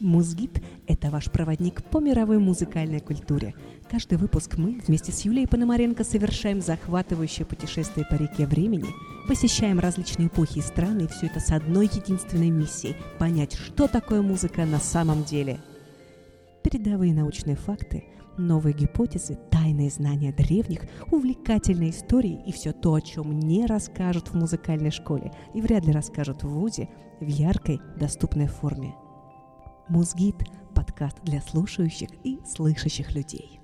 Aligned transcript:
Музгид– 0.00 0.62
это 0.86 1.10
ваш 1.10 1.28
проводник 1.28 1.82
по 1.82 1.98
мировой 1.98 2.38
музыкальной 2.38 3.00
культуре. 3.00 3.54
Каждый 3.90 4.16
выпуск 4.16 4.56
мы 4.56 4.80
вместе 4.86 5.10
с 5.10 5.22
Юлией 5.22 5.48
Пономаренко 5.48 6.04
совершаем 6.04 6.60
захватывающее 6.60 7.44
путешествие 7.44 8.06
по 8.08 8.14
реке 8.14 8.46
времени, 8.46 8.86
посещаем 9.26 9.80
различные 9.80 10.28
эпохи 10.28 10.58
и 10.58 10.62
страны, 10.62 11.02
и 11.02 11.06
все 11.08 11.26
это 11.26 11.40
с 11.40 11.50
одной 11.50 11.86
единственной 11.86 12.50
миссией– 12.50 12.94
понять, 13.18 13.54
что 13.54 13.88
такое 13.88 14.22
музыка 14.22 14.64
на 14.66 14.78
самом 14.78 15.24
деле. 15.24 15.58
Передовые 16.62 17.12
научные 17.12 17.56
факты, 17.56 18.04
новые 18.36 18.74
гипотезы, 18.74 19.36
тайные 19.50 19.90
знания 19.90 20.32
древних, 20.32 20.82
увлекательные 21.10 21.90
истории 21.90 22.40
и 22.46 22.52
все 22.52 22.72
то, 22.72 22.94
о 22.94 23.00
чем 23.00 23.40
не 23.40 23.66
расскажут 23.66 24.28
в 24.28 24.34
музыкальной 24.34 24.92
школе 24.92 25.32
и 25.54 25.60
вряд 25.60 25.86
ли 25.86 25.92
расскажут 25.92 26.44
в 26.44 26.48
ВУЗе 26.48 26.88
в 27.20 27.26
яркой, 27.26 27.80
доступной 27.96 28.46
форме– 28.46 28.94
Музгид– 29.88 30.36
подкаст 30.74 31.16
для 31.22 31.40
слушающих 31.40 32.10
и 32.22 32.38
слышащих 32.44 33.14
людей. 33.14 33.57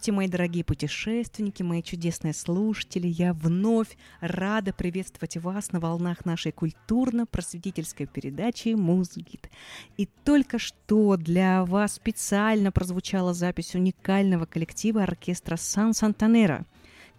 Здравствуйте, 0.00 0.16
мои 0.16 0.28
дорогие 0.28 0.64
путешественники, 0.64 1.62
мои 1.62 1.82
чудесные 1.82 2.32
слушатели. 2.32 3.06
Я 3.06 3.34
вновь 3.34 3.98
рада 4.22 4.72
приветствовать 4.72 5.36
вас 5.36 5.72
на 5.72 5.80
волнах 5.80 6.24
нашей 6.24 6.52
культурно-просветительской 6.52 8.06
передачи 8.06 8.70
«Музгид». 8.70 9.50
И 9.98 10.08
только 10.24 10.58
что 10.58 11.18
для 11.18 11.66
вас 11.66 11.96
специально 11.96 12.72
прозвучала 12.72 13.34
запись 13.34 13.74
уникального 13.74 14.46
коллектива 14.46 15.02
оркестра 15.02 15.58
«Сан 15.58 15.92
Сантанера», 15.92 16.64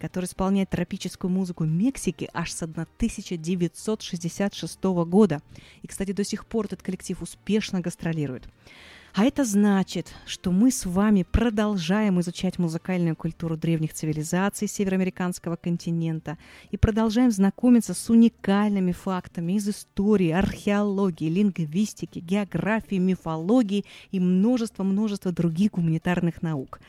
который 0.00 0.24
исполняет 0.24 0.70
тропическую 0.70 1.30
музыку 1.30 1.62
Мексики 1.62 2.28
аж 2.34 2.50
с 2.50 2.64
1966 2.64 4.82
года. 4.82 5.40
И, 5.82 5.86
кстати, 5.86 6.10
до 6.10 6.24
сих 6.24 6.46
пор 6.46 6.64
этот 6.64 6.82
коллектив 6.82 7.22
успешно 7.22 7.80
гастролирует. 7.80 8.48
А 9.14 9.24
это 9.24 9.44
значит, 9.44 10.14
что 10.24 10.50
мы 10.50 10.70
с 10.70 10.86
вами 10.86 11.22
продолжаем 11.22 12.18
изучать 12.20 12.58
музыкальную 12.58 13.14
культуру 13.14 13.58
древних 13.58 13.92
цивилизаций 13.92 14.66
североамериканского 14.66 15.56
континента 15.56 16.38
и 16.70 16.78
продолжаем 16.78 17.30
знакомиться 17.30 17.92
с 17.92 18.08
уникальными 18.08 18.92
фактами 18.92 19.52
из 19.52 19.68
истории, 19.68 20.30
археологии, 20.30 21.28
лингвистики, 21.28 22.20
географии, 22.20 22.94
мифологии 22.94 23.84
и 24.12 24.18
множества-множества 24.18 25.30
других 25.30 25.72
гуманитарных 25.72 26.40
наук. 26.40 26.80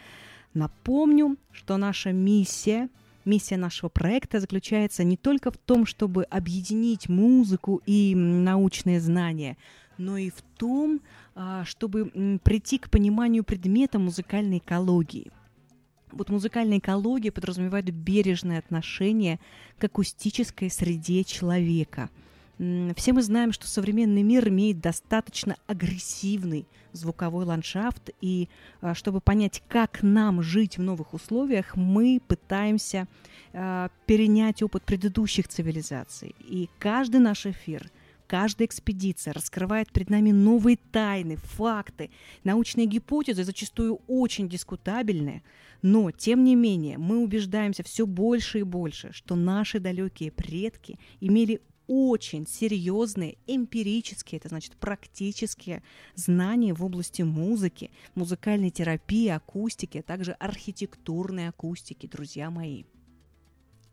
Напомню, 0.53 1.35
что 1.51 1.75
наша 1.75 2.13
миссия 2.13 2.87
Миссия 3.25 3.55
нашего 3.55 3.87
проекта 3.87 4.41
заключается 4.41 5.05
не 5.05 5.15
только 5.15 5.49
в 5.49 5.57
том, 5.57 5.85
чтобы 5.85 6.25
объединить 6.25 7.07
музыку 7.07 7.81
и 7.85 8.13
научные 8.15 8.99
знания, 8.99 9.55
но 9.97 10.17
и 10.17 10.29
в 10.29 10.41
том, 10.57 10.99
чтобы 11.65 12.39
прийти 12.43 12.77
к 12.77 12.89
пониманию 12.89 13.43
предмета 13.43 13.99
музыкальной 13.99 14.59
экологии. 14.59 15.31
Вот 16.13 16.29
музыкальная 16.29 16.77
экология 16.77 17.31
подразумевает 17.31 17.89
бережное 17.89 18.59
отношение 18.59 19.39
к 19.79 19.83
акустической 19.83 20.69
среде 20.69 21.23
человека. 21.23 22.09
Все 22.95 23.13
мы 23.13 23.23
знаем, 23.23 23.51
что 23.51 23.67
современный 23.67 24.21
мир 24.21 24.47
имеет 24.47 24.79
достаточно 24.79 25.55
агрессивный 25.65 26.67
звуковой 26.91 27.45
ландшафт, 27.45 28.11
и 28.21 28.47
а, 28.79 28.93
чтобы 28.93 29.19
понять, 29.19 29.63
как 29.67 30.03
нам 30.03 30.43
жить 30.43 30.77
в 30.77 30.83
новых 30.83 31.15
условиях, 31.15 31.75
мы 31.75 32.21
пытаемся 32.27 33.07
а, 33.51 33.89
перенять 34.05 34.61
опыт 34.61 34.83
предыдущих 34.83 35.47
цивилизаций. 35.47 36.35
И 36.41 36.69
каждый 36.77 37.19
наш 37.19 37.47
эфир– 37.47 37.89
Каждая 38.27 38.67
экспедиция 38.67 39.33
раскрывает 39.33 39.91
перед 39.91 40.09
нами 40.09 40.31
новые 40.31 40.77
тайны, 40.91 41.35
факты, 41.35 42.09
научные 42.43 42.85
гипотезы, 42.85 43.43
зачастую 43.43 44.01
очень 44.07 44.49
дискутабельные, 44.49 45.43
но, 45.81 46.11
тем 46.11 46.43
не 46.43 46.55
менее, 46.55 46.97
мы 46.97 47.17
убеждаемся 47.17 47.83
все 47.83 48.05
больше 48.05 48.59
и 48.59 48.63
больше, 48.63 49.11
что 49.11 49.35
наши 49.35 49.79
далекие 49.79 50.31
предки 50.31 50.97
имели 51.19 51.61
очень 51.87 52.47
серьезные 52.47 53.37
эмпирические, 53.45 54.39
это 54.39 54.49
значит 54.49 54.77
практические 54.77 55.83
знания 56.15 56.73
в 56.73 56.83
области 56.83 57.21
музыки, 57.21 57.91
музыкальной 58.15 58.69
терапии, 58.69 59.27
акустики, 59.27 59.97
а 59.97 60.03
также 60.03 60.31
архитектурной 60.33 61.49
акустики, 61.49 62.07
друзья 62.07 62.49
мои. 62.49 62.85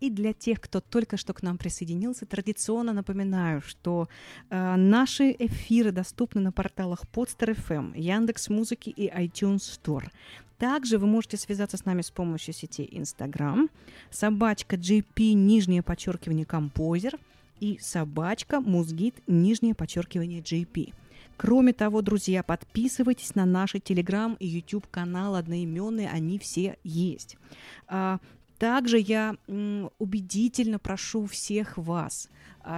И 0.00 0.08
для 0.08 0.32
тех, 0.32 0.60
кто 0.60 0.80
только 0.80 1.16
что 1.16 1.34
к 1.34 1.42
нам 1.42 1.58
присоединился, 1.58 2.24
традиционно 2.24 2.92
напоминаю, 2.92 3.60
что 3.60 4.08
э, 4.48 4.76
наши 4.76 5.30
эфиры 5.38 5.92
доступны 5.92 6.40
на 6.40 6.52
порталах 6.52 7.04
Podster 7.12 7.54
FM, 7.54 7.98
Яндекс 7.98 8.48
Музыки 8.48 8.88
и 8.88 9.08
iTunes 9.08 9.58
Store. 9.58 10.08
Также 10.58 10.98
вы 10.98 11.06
можете 11.06 11.36
связаться 11.36 11.76
с 11.76 11.84
нами 11.84 12.02
с 12.02 12.10
помощью 12.10 12.54
сети 12.54 12.88
Instagram, 12.92 13.68
собачка 14.10 14.76
JP, 14.76 15.32
нижнее 15.32 15.82
подчеркивание, 15.82 16.46
композер, 16.46 17.18
и 17.60 17.78
собачка 17.80 18.60
Музгит, 18.60 19.14
нижнее 19.26 19.74
подчеркивание, 19.74 20.40
JP. 20.40 20.94
Кроме 21.36 21.72
того, 21.72 22.02
друзья, 22.02 22.42
подписывайтесь 22.42 23.34
на 23.34 23.46
наши 23.46 23.80
телеграм 23.80 24.36
и 24.40 24.46
YouTube 24.46 24.86
канал 24.90 25.34
одноименные, 25.36 26.10
они 26.10 26.38
все 26.38 26.76
есть. 26.84 27.36
А, 28.60 28.78
также 28.78 28.98
я 28.98 29.36
убедительно 29.98 30.78
прошу 30.78 31.26
всех 31.26 31.78
вас 31.78 32.28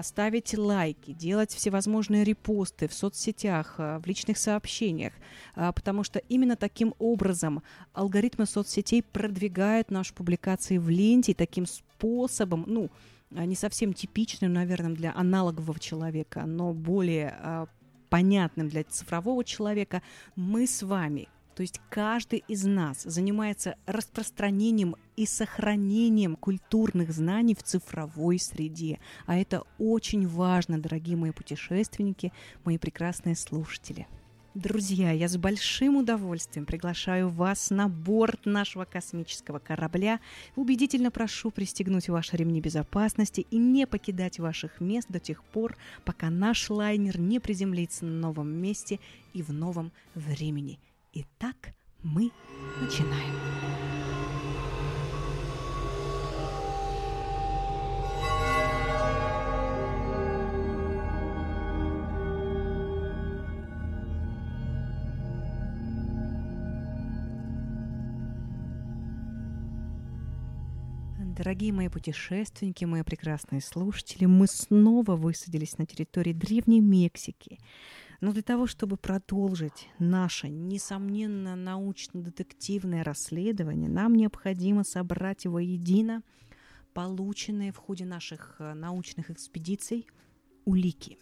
ставить 0.03 0.57
лайки, 0.57 1.13
делать 1.13 1.53
всевозможные 1.53 2.23
репосты 2.23 2.87
в 2.87 2.95
соцсетях, 2.95 3.75
а, 3.79 3.99
в 3.99 4.07
личных 4.07 4.39
сообщениях, 4.39 5.13
а, 5.57 5.73
потому 5.73 6.05
что 6.05 6.21
именно 6.29 6.55
таким 6.55 6.95
образом 7.01 7.63
алгоритмы 7.93 8.47
соцсетей 8.47 9.03
продвигают 9.03 9.91
наши 9.91 10.15
публикации 10.15 10.79
в 10.79 10.89
ленте, 10.89 11.33
и 11.33 11.35
таким 11.35 11.67
способом, 11.67 12.65
ну, 12.69 12.91
а, 13.35 13.45
не 13.45 13.57
совсем 13.57 13.93
типичным, 13.93 14.53
наверное, 14.53 14.95
для 14.95 15.13
аналогового 15.15 15.81
человека, 15.81 16.45
но 16.47 16.73
более 16.73 17.67
понятным 18.09 18.69
для 18.69 18.85
цифрового 18.85 19.43
человека, 19.43 20.03
мы 20.37 20.67
с 20.67 20.83
вами 20.83 21.29
то 21.55 21.63
есть 21.63 21.81
каждый 21.91 22.45
из 22.49 22.65
нас 22.65 23.03
занимается 23.03 23.77
распространением 23.87 24.97
и 25.17 25.27
сохранением 25.27 26.37
культурных 26.37 27.13
знаний 27.13 27.55
в 27.55 27.63
цифровой 27.63 28.39
среде. 28.39 28.99
А 29.27 29.37
это 29.37 29.63
очень 29.79 30.27
важно, 30.27 30.81
дорогие 30.81 31.17
мои 31.17 31.31
путешественники, 31.31 32.33
мои 32.65 32.79
прекрасные 32.79 33.37
слушатели. 33.37 34.07
Друзья, 34.55 35.13
я 35.13 35.29
с 35.29 35.39
большим 35.39 35.97
удовольствием 35.97 36.67
приглашаю 36.67 37.31
вас 37.31 37.71
на 37.71 37.89
борт 37.89 38.45
нашего 38.45 38.85
космического 38.85 39.59
корабля. 39.59 40.21
Убедительно 40.57 41.11
прошу 41.11 41.51
пристегнуть 41.51 42.11
ваши 42.11 42.37
ремни 42.37 42.61
безопасности 42.61 43.47
и 43.51 43.57
не 43.57 43.87
покидать 43.87 44.39
ваших 44.39 44.79
мест 44.79 45.09
до 45.09 45.21
тех 45.21 45.43
пор, 45.43 45.79
пока 46.05 46.29
наш 46.29 46.69
лайнер 46.69 47.19
не 47.19 47.41
приземлится 47.41 48.05
на 48.05 48.13
новом 48.13 48.49
месте 48.49 49.01
и 49.33 49.43
в 49.43 49.55
новом 49.55 49.91
времени. 50.15 50.79
Итак, 51.15 51.75
мы 52.03 52.31
начинаем. 52.81 53.35
Дорогие 71.37 71.73
мои 71.73 71.89
путешественники, 71.89 72.85
мои 72.85 73.03
прекрасные 73.03 73.61
слушатели, 73.61 74.25
мы 74.25 74.47
снова 74.47 75.17
высадились 75.17 75.77
на 75.77 75.85
территории 75.85 76.33
Древней 76.33 76.81
Мексики. 76.81 77.59
Но 78.23 78.33
для 78.33 78.43
того, 78.43 78.69
чтобы 78.69 78.97
продолжить 78.97 79.89
наше, 79.99 80.49
несомненно, 80.49 81.57
научно-детективное 81.57 83.03
расследование, 83.03 83.91
нам 83.91 84.15
необходимо 84.15 84.85
собрать 84.85 85.45
воедино 85.45 86.23
полученные 86.95 87.73
в 87.73 87.79
ходе 87.79 88.05
наших 88.05 88.55
э, 88.61 88.75
научных 88.75 89.33
экспедиций 89.33 90.07
улики. 90.65 91.19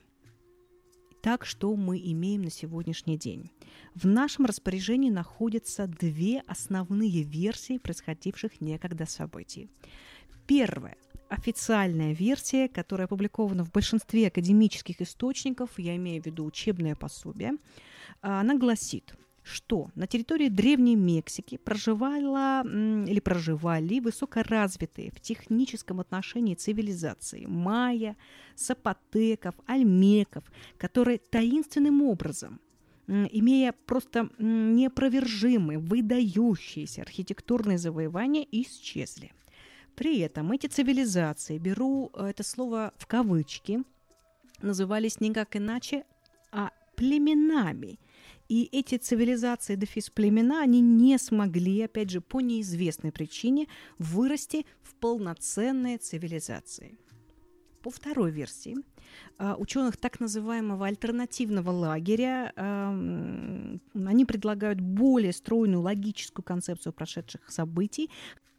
Так, 1.23 1.47
что 1.47 1.75
мы 1.75 1.99
имеем 1.99 2.43
на 2.43 2.51
сегодняшний 2.51 3.17
день? 3.17 3.51
В 3.95 4.07
нашем 4.07 4.45
распоряжении 4.45 5.11
находятся 5.11 5.87
две 5.87 6.41
основные 6.41 7.23
версии 7.23 7.79
происходивших 7.79 8.61
некогда 8.61 9.07
событий. 9.07 9.71
Первая 10.47 10.99
официальная 11.31 12.13
версия, 12.13 12.69
которая 12.69 13.07
опубликована 13.07 13.65
в 13.65 13.71
большинстве 13.71 14.27
академических 14.27 15.01
источников, 15.01 15.71
я 15.79 15.97
имею 15.97 16.23
в 16.23 16.27
виду 16.27 16.45
учебное 16.45 16.97
пособие, 16.97 17.53
она 18.21 18.57
гласит, 18.57 19.15
что 19.43 19.91
на 19.95 20.07
территории 20.07 20.49
Древней 20.49 20.97
Мексики 20.97 21.57
проживала 21.57 22.63
или 22.65 23.21
проживали 23.21 24.01
высокоразвитые 24.01 25.11
в 25.13 25.21
техническом 25.21 26.01
отношении 26.01 26.55
цивилизации 26.55 27.47
майя, 27.47 28.17
сапотеков, 28.57 29.55
альмеков, 29.67 30.45
которые 30.79 31.19
таинственным 31.19 32.03
образом 32.03 32.61
имея 33.07 33.73
просто 33.87 34.29
непровержимые, 34.39 35.79
выдающиеся 35.79 37.03
архитектурные 37.03 37.79
завоевания, 37.79 38.47
исчезли. 38.53 39.33
При 40.01 40.21
этом 40.21 40.51
эти 40.53 40.67
цивилизации, 40.67 41.59
беру 41.59 42.11
э, 42.15 42.29
это 42.29 42.43
слово 42.43 42.95
в 42.97 43.07
кавычки, 43.07 43.83
назывались 44.63 45.21
никак 45.21 45.57
иначе, 45.57 46.05
а 46.53 46.71
племенами. 46.97 47.99
И 48.49 48.67
эти 48.73 48.97
цивилизации, 48.97 49.77
дефис 49.77 50.09
племена, 50.09 50.63
они 50.63 50.81
не 50.81 51.19
смогли, 51.19 51.83
опять 51.83 52.09
же, 52.09 52.23
по 52.23 52.41
неизвестной 52.41 53.13
причине, 53.13 53.67
вырасти 53.99 54.65
в 54.83 54.95
полноценные 54.95 55.99
цивилизации. 55.99 56.99
По 57.83 57.91
второй 57.91 58.31
версии, 58.31 58.77
э, 59.39 59.55
ученых 59.59 59.99
так 59.99 60.19
называемого 60.19 60.87
альтернативного 60.87 61.73
лагеря, 61.73 62.55
эм, 62.57 63.83
они 63.93 64.25
предлагают 64.25 64.81
более 64.81 65.35
стройную 65.35 65.83
логическую 65.83 66.43
концепцию 66.43 66.95
прошедших 66.95 67.51
событий, 67.51 68.09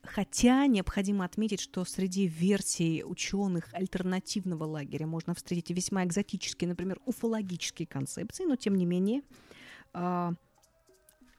Хотя 0.03 0.65
необходимо 0.65 1.25
отметить, 1.25 1.59
что 1.59 1.85
среди 1.85 2.25
версий 2.25 3.03
ученых 3.03 3.71
альтернативного 3.73 4.63
лагеря 4.63 5.05
можно 5.05 5.35
встретить 5.35 5.69
весьма 5.69 6.03
экзотические, 6.05 6.69
например, 6.69 6.99
уфологические 7.05 7.87
концепции, 7.87 8.45
но 8.45 8.55
тем 8.55 8.75
не 8.75 8.85
менее 8.85 9.21
а, 9.93 10.33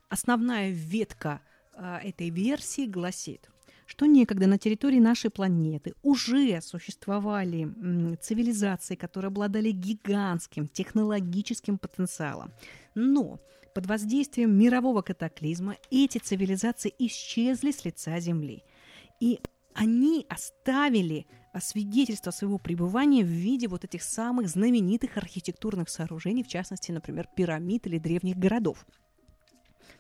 основная 0.09 0.71
ветка 0.71 1.41
а, 1.75 1.99
этой 1.99 2.31
версии 2.31 2.87
гласит, 2.87 3.51
что 3.87 4.07
некогда 4.07 4.47
на 4.47 4.59
территории 4.59 5.01
нашей 5.01 5.31
планеты 5.31 5.95
уже 6.03 6.61
существовали 6.61 8.17
цивилизации, 8.17 8.95
которые 8.95 9.29
обладали 9.29 9.73
гигантским 9.73 10.69
технологическим 10.69 11.79
потенциалом. 11.79 12.53
Но 12.95 13.41
под 13.75 13.87
воздействием 13.87 14.57
мирового 14.57 15.03
катаклизма 15.03 15.77
эти 15.91 16.19
цивилизации 16.19 16.95
исчезли 16.99 17.71
с 17.71 17.85
лица 17.85 18.19
Земли. 18.21 18.65
И 19.21 19.41
они 19.75 20.27
оставили 20.29 21.27
свидетельство 21.61 22.31
своего 22.31 22.59
пребывания 22.59 23.23
в 23.23 23.29
виде 23.29 23.69
вот 23.69 23.85
этих 23.85 24.03
самых 24.03 24.49
знаменитых 24.49 25.17
архитектурных 25.17 25.89
сооружений, 25.89 26.43
в 26.43 26.49
частности, 26.49 26.93
например, 26.93 27.29
пирамид 27.35 27.87
или 27.87 27.99
древних 27.99 28.37
городов. 28.37 28.87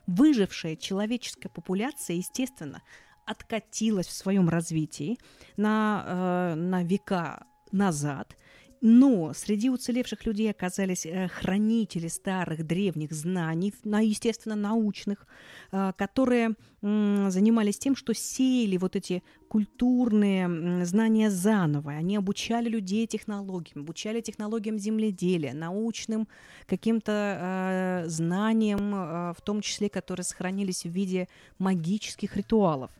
Выжившая 0.06 0.76
человеческая 0.76 1.48
популяция, 1.48 2.16
естественно, 2.16 2.82
откатилась 3.26 4.06
в 4.06 4.12
своем 4.12 4.48
развитии 4.48 5.18
на, 5.56 6.04
э, 6.06 6.54
на 6.54 6.82
века 6.82 7.46
назад– 7.70 8.36
но 8.84 9.32
среди 9.32 9.70
уцелевших 9.70 10.26
людей 10.26 10.50
оказались 10.50 11.06
э, 11.06 11.28
хранители 11.28 12.08
старых 12.08 12.66
древних 12.66 13.12
знаний, 13.12 13.72
естественно, 13.84 14.56
научных, 14.56 15.28
э, 15.70 15.92
которые 15.96 16.56
занимались 16.80 17.78
тем, 17.78 17.94
что 17.94 18.12
сеяли 18.12 18.76
вот 18.76 18.96
эти 18.96 19.22
культурные 19.46 20.84
знания 20.84 21.30
заново. 21.30 21.92
Они 21.92 22.16
обучали 22.16 22.68
людей 22.68 23.06
технологиям, 23.06 23.84
обучали 23.84 24.20
технологиям 24.20 24.80
земледелия, 24.80 25.54
научным 25.54 26.26
каким-то 26.66 28.02
э, 28.02 28.08
знаниям, 28.08 29.32
в 29.32 29.40
том 29.44 29.60
числе, 29.60 29.88
которые 29.90 30.24
сохранились 30.24 30.82
в 30.82 30.90
виде 30.90 31.28
магических 31.60 32.36
ритуалов. 32.36 32.90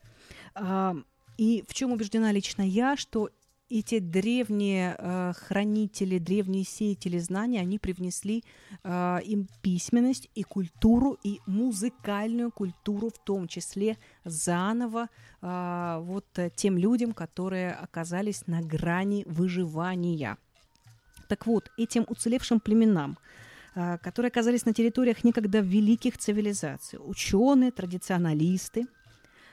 И 1.39 1.65
в 1.67 1.75
чем 1.75 1.91
убеждена 1.91 2.31
лично 2.31 2.63
я, 2.63 2.97
что 2.97 3.31
эти 3.79 4.01
древние 4.01 4.95
э, 4.99 5.33
хранители, 5.35 6.19
древние 6.19 6.65
сеятели 6.65 7.19
знаний, 7.19 7.59
они 7.59 7.79
привнесли 7.79 8.45
э, 8.85 9.19
им 9.25 9.49
письменность 9.63 10.29
и 10.35 10.43
культуру, 10.43 11.19
и 11.23 11.41
музыкальную 11.47 12.51
культуру 12.51 13.09
в 13.09 13.19
том 13.19 13.49
числе 13.49 13.97
заново 14.25 15.09
э, 15.41 15.99
вот 16.03 16.27
тем 16.55 16.77
людям, 16.77 17.15
которые 17.15 17.73
оказались 17.73 18.47
на 18.47 18.61
грани 18.61 19.25
выживания. 19.27 20.37
Так 21.29 21.47
вот, 21.47 21.71
этим 21.79 22.05
уцелевшим 22.09 22.61
племенам, 22.61 23.17
э, 23.75 23.97
которые 24.03 24.29
оказались 24.29 24.67
на 24.67 24.75
территориях 24.75 25.25
некогда 25.25 25.61
великих 25.61 26.19
цивилизаций, 26.19 26.99
ученые, 27.03 27.71
традиционалисты, 27.71 28.87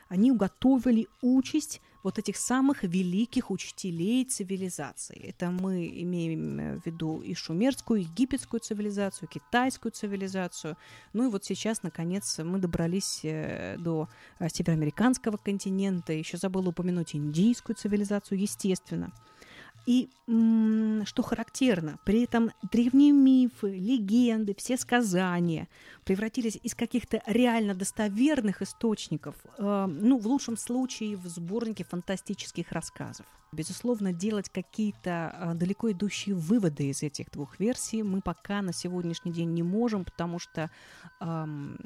они 0.10 0.32
уготовили 0.32 1.08
участь 1.22 1.82
вот 2.04 2.18
этих 2.18 2.38
самых 2.38 2.84
великих 2.84 3.52
учителей 3.52 4.26
цивилизации. 4.26 5.18
Это 5.30 5.52
мы 5.52 5.88
имеем 5.88 6.60
э, 6.60 6.80
в 6.80 6.86
виду 6.86 7.22
и 7.22 7.34
шумерскую, 7.34 8.02
и 8.02 8.04
египетскую 8.04 8.60
цивилизацию, 8.60 9.28
китайскую 9.28 9.92
цивилизацию. 9.92 10.78
Ну 11.14 11.28
и 11.28 11.32
вот 11.32 11.44
сейчас, 11.44 11.84
наконец, 11.84 12.40
мы 12.40 12.60
добрались 12.60 13.22
э, 13.24 13.78
до 13.78 14.08
э, 14.40 14.48
североамериканского 14.50 15.38
континента. 15.38 16.14
Еще 16.14 16.38
забыла 16.38 16.70
упомянуть 16.70 17.16
индийскую 17.16 17.76
цивилизацию, 17.76 18.40
естественно. 18.40 19.12
И 19.90 20.08
что 20.28 21.24
характерно, 21.24 21.98
при 22.06 22.22
этом 22.22 22.52
древние 22.72 23.12
мифы, 23.12 23.76
легенды, 23.76 24.54
все 24.56 24.78
сказания 24.78 25.68
превратились 26.04 26.60
из 26.62 26.76
каких-то 26.76 27.24
реально 27.26 27.74
достоверных 27.74 28.62
источников, 28.62 29.36
э, 29.58 29.86
ну, 29.88 30.20
в 30.20 30.28
лучшем 30.28 30.58
случае, 30.58 31.18
в 31.18 31.26
сборники 31.26 31.82
фантастических 31.82 32.72
рассказов. 32.72 33.26
Безусловно, 33.52 34.14
делать 34.14 34.50
какие-то 34.50 35.34
э, 35.34 35.54
далеко 35.56 35.92
идущие 35.92 36.36
выводы 36.36 36.90
из 36.90 37.02
этих 37.02 37.32
двух 37.32 37.60
версий 37.60 38.04
мы 38.04 38.22
пока 38.22 38.62
на 38.62 38.74
сегодняшний 38.74 39.32
день 39.32 39.54
не 39.54 39.64
можем, 39.64 40.06
потому 40.06 40.38
что 40.38 40.70
эм, 41.20 41.80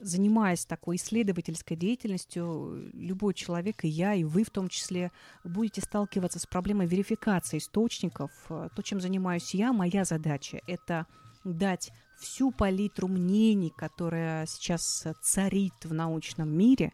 занимаясь 0.00 0.64
такой 0.64 0.96
исследовательской 0.96 1.76
деятельностью, 1.76 2.90
любой 2.94 3.34
человек, 3.34 3.84
и 3.84 3.88
я, 3.88 4.14
и 4.14 4.24
вы 4.24 4.44
в 4.44 4.50
том 4.50 4.68
числе, 4.68 5.12
будете 5.44 5.80
сталкиваться 5.80 6.38
с 6.38 6.46
проблемой 6.46 6.86
верификации 6.86 7.58
источников. 7.58 8.30
То, 8.48 8.82
чем 8.82 9.00
занимаюсь 9.00 9.54
я, 9.54 9.72
моя 9.72 10.04
задача– 10.04 10.60
это 10.66 11.06
дать 11.44 11.92
всю 12.18 12.50
палитру 12.50 13.08
мнений, 13.08 13.72
которая 13.76 14.46
сейчас 14.46 15.06
царит 15.22 15.74
в 15.84 15.94
научном 15.94 16.50
мире, 16.50 16.92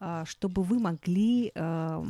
а, 0.00 0.24
чтобы 0.24 0.62
вы 0.62 0.80
могли 0.80 1.52
э, 1.54 2.04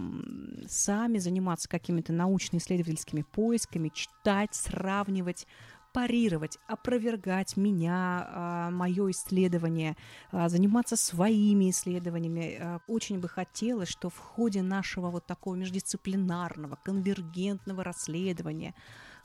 сами 0.67 1.19
заниматься 1.19 1.69
какими-то 1.69 2.13
научно-исследовательскими 2.13 3.23
поисками, 3.23 3.91
читать, 3.95 4.55
сравнивать, 4.55 5.47
аппарировать, 5.95 6.59
опровергать 6.67 7.57
меня, 7.57 8.27
а, 8.29 8.71
мое 8.71 9.13
исследование, 9.13 9.97
а, 10.33 10.49
заниматься 10.49 10.97
своими 10.97 11.71
исследованиями. 11.71 12.59
А, 12.61 12.81
очень 12.89 13.21
бы 13.21 13.29
хотелось, 13.29 13.89
что 13.89 14.11
в 14.11 14.19
ходе 14.19 14.63
нашего 14.63 15.11
вот 15.11 15.27
такого 15.27 15.55
междисциплинарного, 15.55 16.77
конвергентного 16.83 17.85
расследования 17.85 18.75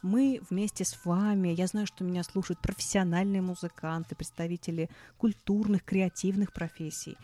мы 0.01 0.41
вместе 0.49 0.85
с 0.85 1.03
вами, 1.03 1.49
я 1.49 1.67
знаю, 1.67 1.87
что 1.87 2.03
меня 2.03 2.23
слушают 2.23 2.59
профессиональные 2.61 3.41
музыканты, 3.41 4.15
представители 4.15 4.89
культурных, 5.17 5.83
креативных 5.83 6.53
профессий, 6.53 7.17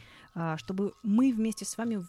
чтобы 0.57 0.93
мы 1.03 1.31
вместе 1.31 1.63
с 1.65 1.77
вами 1.77 2.05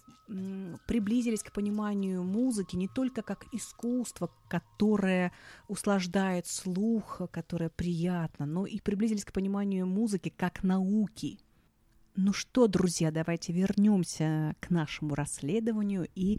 приблизились 0.86 1.42
к 1.42 1.52
пониманию 1.52 2.24
музыки 2.24 2.74
не 2.74 2.88
только 2.88 3.22
как 3.22 3.46
искусство, 3.52 4.30
которое 4.48 5.32
услаждает 5.68 6.46
слух, 6.46 7.20
которое 7.30 7.70
приятно, 7.70 8.46
но 8.46 8.66
и 8.66 8.80
приблизились 8.80 9.24
к 9.24 9.32
пониманию 9.32 9.86
музыки 9.86 10.32
как 10.36 10.64
науки. 10.64 11.38
Ну 12.16 12.32
что, 12.32 12.66
друзья, 12.66 13.10
давайте 13.10 13.52
вернемся 13.52 14.56
к 14.60 14.70
нашему 14.70 15.14
расследованию 15.14 16.08
и 16.14 16.38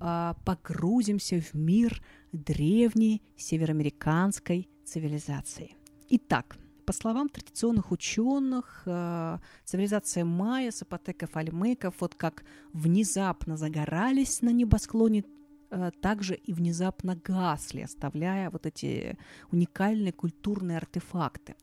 э, 0.00 0.34
погрузимся 0.44 1.40
в 1.40 1.54
мир 1.54 2.02
древней 2.32 3.22
североамериканской 3.36 4.70
цивилизации. 4.86 5.76
Итак, 6.08 6.56
по 6.88 6.94
словам 6.94 7.28
традиционных 7.28 7.92
ученых, 7.92 8.82
э, 8.86 9.38
цивилизация 9.66 10.24
майя, 10.24 10.70
сапотеков, 10.70 11.36
альмеков, 11.36 11.94
вот 12.00 12.14
как 12.14 12.44
внезапно 12.72 13.58
загорались 13.58 14.40
на 14.40 14.52
небосклоне, 14.52 15.24
э, 15.70 15.90
также 16.00 16.34
и 16.34 16.54
внезапно 16.54 17.14
гасли, 17.14 17.82
оставляя 17.82 18.48
вот 18.48 18.64
эти 18.64 19.18
уникальные 19.52 20.12
культурные 20.12 20.78
артефакты. 20.78 21.56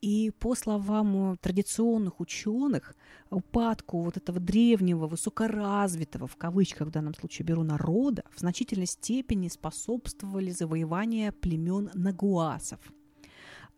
И 0.00 0.32
по 0.40 0.56
словам 0.56 1.36
традиционных 1.40 2.18
ученых, 2.18 2.96
упадку 3.30 4.02
вот 4.02 4.16
этого 4.16 4.40
древнего, 4.40 5.06
высокоразвитого, 5.06 6.26
в 6.26 6.36
кавычках 6.36 6.88
в 6.88 6.90
данном 6.90 7.14
случае 7.14 7.46
беру, 7.46 7.62
народа 7.62 8.24
в 8.34 8.40
значительной 8.40 8.86
степени 8.86 9.46
способствовали 9.46 10.50
завоевания 10.50 11.30
племен 11.30 11.90
нагуасов. 11.94 12.80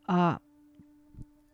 А 0.07 0.39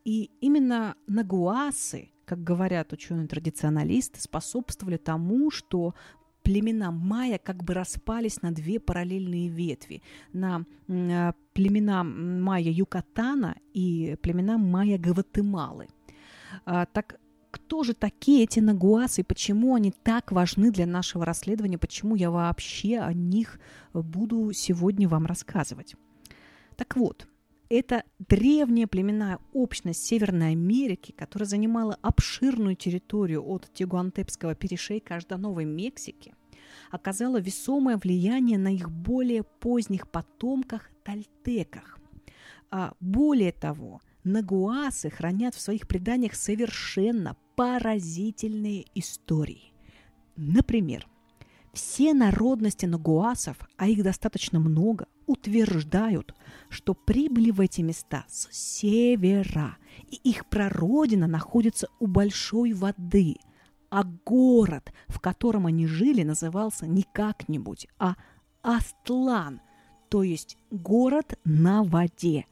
и 0.05 0.31
именно 0.41 0.97
нагуасы, 1.07 2.11
как 2.25 2.43
говорят 2.45 2.93
ученые-традиционалисты, 2.93 4.21
способствовали 4.21 4.97
тому, 4.97 5.51
что 5.51 5.95
племена 6.43 6.91
майя 6.91 7.39
как 7.39 7.65
бы 7.65 7.75
распались 7.75 8.43
на 8.43 8.53
две 8.53 8.79
параллельные 8.79 9.49
ветви, 9.49 10.03
на 10.33 10.65
э, 10.89 11.33
племена 11.55 12.05
майя 12.05 12.71
Юкатана 12.71 13.57
и 13.73 14.17
племена 14.23 14.59
майя 14.59 14.99
Гватемалы. 14.99 15.89
А, 16.67 16.85
так 16.87 17.19
кто 17.51 17.85
же 17.85 17.95
такие 17.95 18.43
эти 18.45 18.61
нагуасы 18.61 19.21
и 19.21 19.25
почему 19.25 19.75
они 19.75 19.91
так 19.91 20.33
важны 20.33 20.71
для 20.71 20.87
нашего 20.87 21.25
расследования, 21.25 21.79
почему 21.79 22.17
я 22.17 22.31
вообще 22.31 22.99
о 22.99 23.13
них 23.13 23.61
буду 23.93 24.53
сегодня 24.53 25.09
вам 25.09 25.25
рассказывать. 25.25 25.95
Так 26.77 26.97
вот, 26.97 27.29
это 27.75 28.05
древняя 28.21 28.87
племенная 28.87 29.41
общность 29.53 30.05
Северной 30.05 30.53
Америки, 30.53 31.13
которая 31.13 31.49
занимала 31.49 31.99
обширную 32.03 32.77
территорию 32.77 33.45
от 33.45 33.69
Тигуантепского 33.75 34.55
перешейка 34.55 35.17
аж 35.17 35.25
до 35.25 35.37
Новой 35.39 35.65
Мексики, 35.65 36.35
оказала 36.93 37.41
весомое 37.41 37.97
влияние 37.97 38.59
на 38.59 38.73
их 38.73 38.91
более 38.91 39.43
поздних 39.43 40.09
потомках 40.09 40.89
тальтеках. 41.03 41.99
А 42.71 42.95
более 43.01 43.51
того, 43.51 44.01
нагуасы 44.23 45.11
хранят 45.11 45.57
в 45.57 45.61
своих 45.61 45.89
преданиях 45.89 46.35
совершенно 46.35 47.37
поразительные 47.57 48.85
истории. 48.95 49.73
Например, 50.37 51.09
все 51.75 52.15
народности 52.15 52.87
нагуасов, 52.87 53.57
а 53.77 53.87
их 53.89 54.03
достаточно 54.03 54.59
много, 54.61 55.07
утверждают, 55.27 56.35
что 56.69 56.95
прибыли 56.95 57.51
в 57.51 57.61
эти 57.61 57.81
места 57.81 58.25
с 58.29 58.49
севера, 58.51 59.77
и 60.09 60.17
их 60.17 60.47
прародина 60.47 61.27
находится 61.27 61.89
у 62.01 62.07
большой 62.07 62.73
воды, 62.73 63.37
а 63.91 64.05
город, 64.05 64.93
в 65.09 65.21
котором 65.21 65.67
они 65.67 65.87
жили, 65.87 66.23
назывался 66.23 66.87
не 66.87 67.05
как-нибудь, 67.13 67.89
а 67.99 68.17
Астлан, 68.63 69.61
то 70.09 70.23
есть 70.23 70.57
город 70.71 71.39
на 71.45 71.83
воде. 71.83 72.47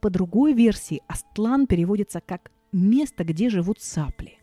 По 0.00 0.10
другой 0.10 0.52
версии, 0.52 1.02
Астлан 1.08 1.66
переводится 1.66 2.20
как 2.20 2.50
«место, 2.72 3.24
где 3.24 3.48
живут 3.48 3.80
сапли». 3.80 4.38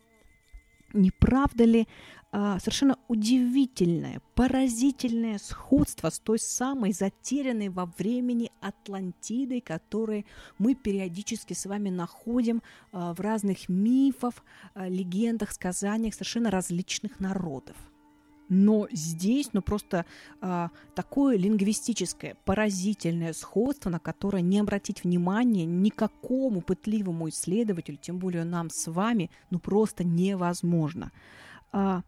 Не 0.92 1.10
правда 1.10 1.64
ли 1.64 1.88
а, 2.34 2.58
совершенно 2.60 2.96
удивительное, 3.08 4.22
поразительное 4.34 5.36
сходство 5.36 6.08
с 6.08 6.18
той 6.18 6.38
самой 6.38 6.92
затерянной 6.92 7.68
во 7.68 7.84
времени 7.98 8.50
Атлантидой, 8.62 9.60
которую 9.60 10.24
мы 10.56 10.74
периодически 10.74 11.52
с 11.52 11.66
вами 11.66 11.90
находим 11.90 12.62
а, 12.90 13.12
в 13.12 13.20
разных 13.20 13.68
мифах, 13.68 14.42
а, 14.72 14.88
легендах, 14.88 15.52
сказаниях 15.52 16.14
совершенно 16.14 16.50
различных 16.50 17.20
народов. 17.20 17.76
Но 18.48 18.88
здесь, 18.90 19.50
ну 19.52 19.60
просто 19.60 20.06
а, 20.40 20.70
такое 20.94 21.36
лингвистическое, 21.36 22.36
поразительное 22.46 23.34
сходство, 23.34 23.90
на 23.90 23.98
которое 23.98 24.42
не 24.42 24.58
обратить 24.58 25.04
внимание 25.04 25.66
никакому 25.66 26.62
пытливому 26.62 27.28
исследователю, 27.28 27.98
тем 27.98 28.18
более 28.18 28.44
нам 28.44 28.70
с 28.70 28.90
вами, 28.90 29.30
ну 29.50 29.58
просто 29.58 30.02
невозможно. 30.02 31.12
А, 31.72 32.02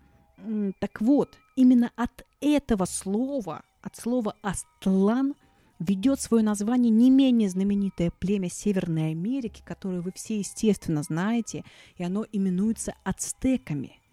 так 0.81 1.01
вот, 1.01 1.39
именно 1.57 1.91
от 1.97 2.25
этого 2.41 2.85
слова, 2.85 3.63
от 3.83 3.97
слова 3.97 4.37
«астлан», 4.43 5.35
ведет 5.81 6.21
свое 6.21 6.43
название 6.43 6.91
не 6.91 7.11
менее 7.11 7.49
знаменитое 7.49 8.11
племя 8.19 8.49
Северной 8.49 9.11
Америки, 9.11 9.63
которое 9.65 10.01
вы 10.01 10.13
все, 10.15 10.39
естественно, 10.39 11.03
знаете, 11.03 11.65
и 11.97 12.05
оно 12.05 12.25
именуется 12.31 12.95
ацтеками– 13.05 13.99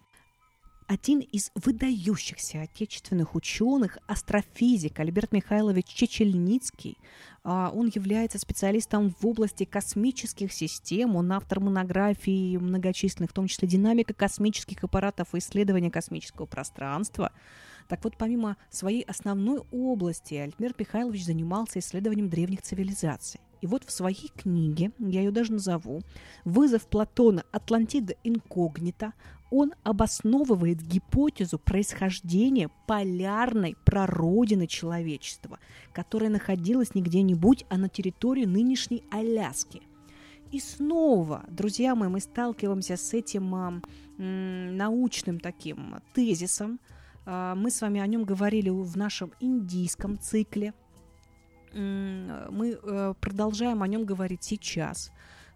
один 0.92 1.20
из 1.20 1.50
выдающихся 1.54 2.60
отечественных 2.60 3.34
ученых, 3.34 3.96
астрофизик 4.06 5.00
Альберт 5.00 5.32
Михайлович 5.32 5.86
Чечельницкий. 5.86 6.98
А, 7.44 7.72
он 7.74 7.90
является 7.94 8.38
специалистом 8.38 9.14
в 9.18 9.26
области 9.26 9.64
космических 9.64 10.52
систем. 10.52 11.16
Он 11.16 11.32
автор 11.32 11.60
монографий 11.60 12.58
многочисленных, 12.58 13.30
в 13.30 13.34
том 13.34 13.46
числе 13.46 13.66
«Динамика 13.68 14.12
космических 14.12 14.84
аппаратов 14.84 15.34
и 15.34 15.38
исследования 15.38 15.90
космического 15.90 16.44
пространства». 16.44 17.32
Так 17.88 18.04
вот, 18.04 18.18
помимо 18.18 18.58
своей 18.70 19.02
основной 19.02 19.62
области, 19.70 20.34
Альберт 20.34 20.78
Михайлович 20.78 21.24
занимался 21.24 21.78
исследованием 21.78 22.28
древних 22.28 22.60
цивилизаций. 22.60 23.40
И 23.62 23.66
вот 23.66 23.84
в 23.84 23.92
своей 23.92 24.28
книге, 24.36 24.90
я 24.98 25.20
ее 25.20 25.30
даже 25.30 25.52
назову, 25.52 26.02
«Вызов 26.44 26.88
Платона 26.88 27.44
Атлантида 27.52 28.16
инкогнита», 28.24 29.14
он 29.52 29.72
обосновывает 29.84 30.82
гипотезу 30.82 31.58
происхождения 31.58 32.70
полярной 32.88 33.76
прародины 33.84 34.66
человечества, 34.66 35.60
которая 35.92 36.28
находилась 36.28 36.94
не 36.94 37.02
где-нибудь, 37.02 37.64
а 37.68 37.78
на 37.78 37.88
территории 37.88 38.46
нынешней 38.46 39.04
Аляски. 39.10 39.82
И 40.50 40.58
снова, 40.58 41.44
друзья 41.48 41.94
мои, 41.94 42.08
мы 42.08 42.20
сталкиваемся 42.20 42.96
с 42.96 43.14
этим 43.14 43.54
э, 44.18 44.70
научным 44.72 45.38
таким 45.38 46.00
тезисом. 46.14 46.80
Э, 47.26 47.54
мы 47.56 47.70
с 47.70 47.80
вами 47.80 48.00
о 48.00 48.06
нем 48.06 48.24
говорили 48.24 48.70
в 48.70 48.96
нашем 48.96 49.32
индийском 49.38 50.18
цикле– 50.18 50.74
мы 51.74 52.78
э, 52.82 53.14
продолжаем 53.20 53.82
о 53.82 53.88
нем 53.88 54.04
говорить 54.04 54.42
сейчас. 54.44 55.10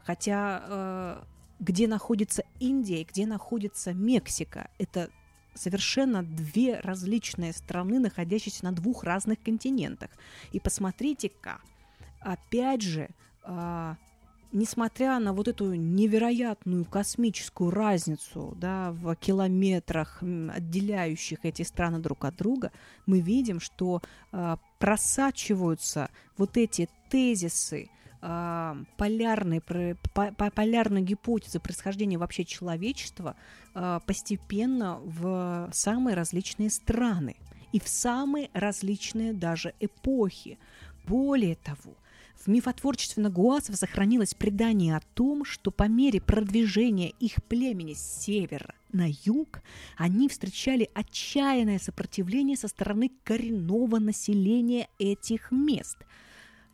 Хотя 0.04 0.62
э, 0.66 1.22
где 1.60 1.88
находится 1.88 2.44
Индия 2.60 3.00
и 3.00 3.04
где 3.04 3.26
находится 3.26 3.92
Мексика, 3.92 4.70
это 4.78 5.10
совершенно 5.54 6.22
две 6.22 6.80
различные 6.80 7.52
страны, 7.52 7.98
находящиеся 7.98 8.64
на 8.64 8.72
двух 8.72 9.04
разных 9.04 9.42
континентах. 9.42 10.10
И 10.52 10.60
посмотрите-ка, 10.60 11.60
опять 12.20 12.82
же, 12.82 13.08
а, 13.42 13.96
несмотря 14.52 15.18
на 15.18 15.32
вот 15.32 15.48
эту 15.48 15.74
невероятную 15.74 16.84
космическую 16.84 17.70
разницу 17.70 18.54
да, 18.60 18.92
в 18.92 19.14
километрах, 19.16 20.22
отделяющих 20.22 21.40
эти 21.44 21.62
страны 21.62 21.98
друг 21.98 22.24
от 22.24 22.36
друга, 22.36 22.72
мы 23.06 23.20
видим, 23.20 23.60
что 23.60 24.02
э, 24.32 24.56
просачиваются 24.78 26.10
вот 26.36 26.56
эти 26.56 26.88
тезисы 27.08 27.88
э, 28.22 28.74
полярной, 28.96 29.60
по, 29.60 30.32
по, 30.32 30.50
полярной 30.50 31.02
гипотезы 31.02 31.60
происхождения 31.60 32.18
вообще 32.18 32.44
человечества 32.44 33.36
э, 33.74 34.00
постепенно 34.06 34.98
в 35.04 35.70
самые 35.72 36.14
различные 36.14 36.70
страны 36.70 37.36
и 37.72 37.80
в 37.80 37.88
самые 37.88 38.50
различные 38.52 39.32
даже 39.32 39.74
эпохи. 39.80 40.58
Более 41.06 41.56
того, 41.56 41.94
В 42.44 42.48
мифотворчестве 42.48 43.22
нагуасов 43.22 43.76
сохранилось 43.76 44.34
предание 44.34 44.96
о 44.96 45.00
том, 45.14 45.44
что 45.44 45.70
по 45.70 45.88
мере 45.88 46.20
продвижения 46.20 47.10
их 47.18 47.42
племени 47.44 47.94
с 47.94 48.22
севера 48.22 48.74
на 48.92 49.08
юг 49.24 49.60
они 49.96 50.28
встречали 50.28 50.88
отчаянное 50.94 51.78
сопротивление 51.78 52.56
со 52.56 52.68
стороны 52.68 53.10
коренного 53.24 53.98
населения 53.98 54.88
этих 54.98 55.50
мест– 55.50 55.98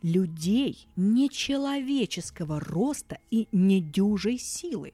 людей 0.03 0.85
нечеловеческого 0.97 2.59
роста 2.59 3.19
и 3.31 3.47
недюжей 3.53 4.37
силы, 4.37 4.93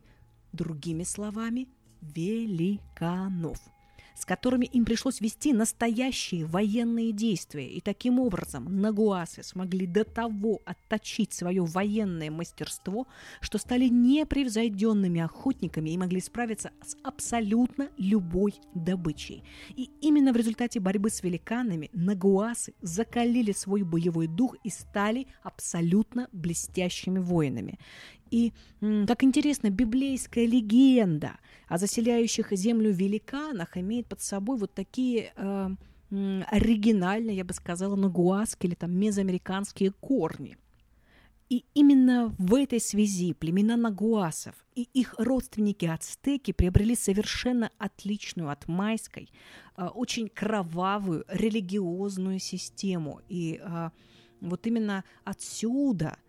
другими 0.53 1.03
словами, 1.03 1.67
великанов– 2.01 3.59
с 4.19 4.25
которыми 4.25 4.65
им 4.65 4.83
пришлось 4.83 5.21
вести 5.21 5.53
настоящие 5.53 6.45
военные 6.45 7.13
действия. 7.13 7.69
И 7.69 7.79
таким 7.79 8.19
образом 8.19 8.81
нагуасы 8.81 9.43
смогли 9.43 9.87
до 9.87 10.03
того 10.03 10.59
отточить 10.65 11.31
свое 11.31 11.63
военное 11.63 12.29
мастерство, 12.29 13.07
что 13.39 13.57
стали 13.57 13.87
непревзойденными 13.87 15.21
охотниками 15.21 15.91
и 15.91 15.97
могли 15.97 16.19
справиться 16.19 16.71
с 16.85 16.97
абсолютно 17.01 17.89
любой 17.97 18.55
добычей. 18.75 19.45
И 19.77 19.89
именно 20.01 20.33
в 20.33 20.35
результате 20.35 20.81
борьбы 20.81 21.09
с 21.09 21.23
великанами 21.23 21.89
нагуасы 21.93 22.73
закалили 22.81 23.53
свой 23.53 23.83
боевой 23.83 24.27
дух 24.27 24.57
и 24.65 24.69
стали 24.69 25.27
абсолютно 25.43 26.27
блестящими 26.33 27.19
воинами. 27.19 27.79
И, 28.31 28.53
как 28.79 29.23
интересно, 29.23 29.69
библейская 29.69 30.45
легенда 30.45 31.37
о 31.67 31.77
заселяющих 31.77 32.51
землю 32.51 32.91
великанах 32.91 33.77
имеет 33.77 34.07
под 34.07 34.21
собой 34.21 34.57
вот 34.57 34.73
такие 34.73 35.33
э, 35.35 35.69
оригинальные, 36.11 37.37
я 37.37 37.43
бы 37.43 37.53
сказала, 37.53 37.95
нагуасские 37.95 38.69
или 38.69 38.75
там 38.75 38.91
мезоамериканские 38.91 39.91
корни. 39.91 40.57
И 41.49 41.65
именно 41.73 42.35
в 42.37 42.53
этой 42.53 42.79
связи 42.79 43.33
племена 43.33 43.75
нагуасов 43.75 44.53
и 44.75 44.83
их 44.93 45.15
родственники 45.17 45.85
ацтеки 45.85 46.51
приобрели 46.51 46.95
совершенно 46.95 47.71
отличную 47.79 48.51
от 48.51 48.67
майской, 48.67 49.31
э, 49.75 49.85
очень 49.85 50.29
кровавую 50.29 51.25
религиозную 51.27 52.39
систему. 52.39 53.21
И 53.27 53.59
э, 53.59 53.89
вот 54.41 54.67
именно 54.67 55.03
отсюда– 55.23 56.17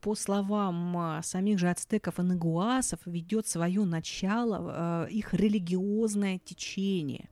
по 0.00 0.14
словам 0.14 0.96
а, 0.96 1.22
самих 1.22 1.58
же 1.58 1.68
ацтеков 1.68 2.18
и 2.18 2.22
нагуасов, 2.22 3.00
ведет 3.04 3.46
свое 3.46 3.84
начало 3.84 4.58
а, 4.60 5.06
их 5.06 5.34
религиозное 5.34 6.38
течение. 6.38 7.28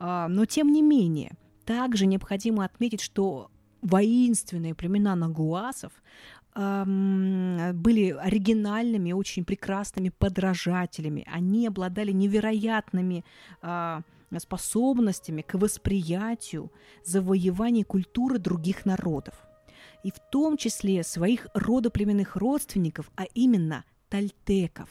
Но 0.00 0.44
тем 0.44 0.72
не 0.72 0.80
менее, 0.80 1.32
также 1.64 2.06
необходимо 2.06 2.64
отметить, 2.64 3.00
что 3.00 3.50
воинственные 3.82 4.76
племена 4.76 5.16
нагуасов 5.16 5.90
были 6.54 8.16
оригинальными, 8.16 9.10
очень 9.10 9.44
прекрасными 9.44 10.10
подражателями. 10.10 11.26
Они 11.28 11.66
обладали 11.66 12.12
невероятными 12.12 13.24
способностями 14.38 15.42
к 15.42 15.54
восприятию 15.54 16.70
завоевания 17.04 17.82
культуры 17.84 18.38
других 18.38 18.86
народов 18.86 19.47
и 20.02 20.10
в 20.10 20.18
том 20.30 20.56
числе 20.56 21.02
своих 21.02 21.46
родоплеменных 21.54 22.36
родственников, 22.36 23.10
а 23.16 23.24
именно 23.34 23.84
тальтеков. 24.08 24.88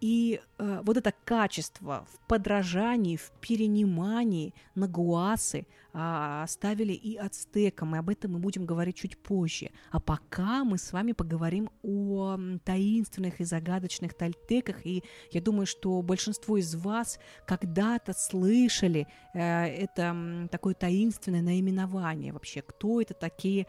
И 0.00 0.40
э, 0.58 0.80
вот 0.84 0.96
это 0.96 1.12
качество 1.24 2.06
в 2.12 2.28
подражании, 2.28 3.16
в 3.16 3.32
перенимании 3.40 4.52
нагуасы 4.74 5.66
э, 5.94 6.42
оставили 6.42 6.92
и 6.92 7.16
ацтекам, 7.16 7.94
и 7.94 7.98
об 7.98 8.10
этом 8.10 8.32
мы 8.32 8.38
будем 8.38 8.66
говорить 8.66 8.96
чуть 8.96 9.16
позже. 9.16 9.70
А 9.90 9.98
пока 9.98 10.64
мы 10.64 10.76
с 10.76 10.92
вами 10.92 11.12
поговорим 11.12 11.70
о 11.82 12.38
таинственных 12.64 13.40
и 13.40 13.44
загадочных 13.44 14.14
тальтеках, 14.14 14.84
и 14.84 15.02
я 15.32 15.40
думаю, 15.40 15.66
что 15.66 16.02
большинство 16.02 16.58
из 16.58 16.74
вас 16.74 17.18
когда-то 17.46 18.12
слышали 18.12 19.06
э, 19.32 19.40
это 19.40 20.48
такое 20.50 20.74
таинственное 20.74 21.42
наименование 21.42 22.32
вообще, 22.32 22.60
кто 22.60 23.00
это 23.00 23.14
такие 23.14 23.66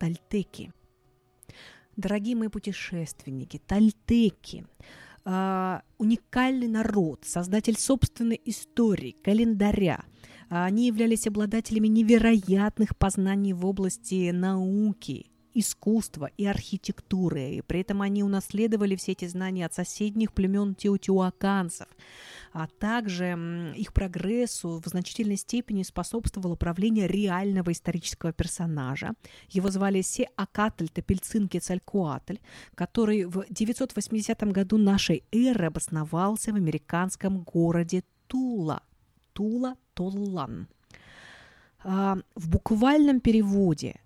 тальтеки. 0.00 0.72
Дорогие 1.96 2.34
мои 2.34 2.48
путешественники, 2.48 3.60
тальтеки 3.64 4.64
э, 5.24 5.80
уникальный 5.98 6.68
народ, 6.68 7.24
создатель 7.24 7.78
собственной 7.78 8.40
истории, 8.46 9.16
календаря. 9.22 10.04
Они 10.48 10.86
являлись 10.88 11.28
обладателями 11.28 11.86
невероятных 11.86 12.96
познаний 12.96 13.52
в 13.52 13.64
области 13.66 14.30
науки, 14.30 15.30
искусства 15.54 16.30
и 16.36 16.46
архитектуры. 16.46 17.50
И 17.50 17.62
при 17.62 17.80
этом 17.80 18.02
они 18.02 18.22
унаследовали 18.22 18.96
все 18.96 19.12
эти 19.12 19.26
знания 19.26 19.66
от 19.66 19.74
соседних 19.74 20.32
племен 20.32 20.74
теотиуаканцев 20.74 21.88
а 22.52 22.66
также 22.66 23.72
их 23.76 23.92
прогрессу 23.92 24.80
в 24.84 24.86
значительной 24.86 25.36
степени 25.36 25.82
способствовало 25.82 26.56
правление 26.56 27.06
реального 27.06 27.72
исторического 27.72 28.32
персонажа. 28.32 29.12
Его 29.50 29.70
звали 29.70 30.00
Се 30.02 30.28
Акатль 30.36 30.88
Тепельцинкецалькуатль, 30.88 32.38
который 32.74 33.24
в 33.24 33.44
980 33.48 34.42
году 34.52 34.78
нашей 34.78 35.24
эры 35.32 35.66
обосновался 35.66 36.52
в 36.52 36.56
американском 36.56 37.42
городе 37.42 38.02
Тула. 38.26 38.82
Тула 39.32 39.76
Толлан. 39.94 40.68
А, 41.82 42.18
в 42.34 42.48
буквальном 42.50 43.20
переводе 43.20 44.00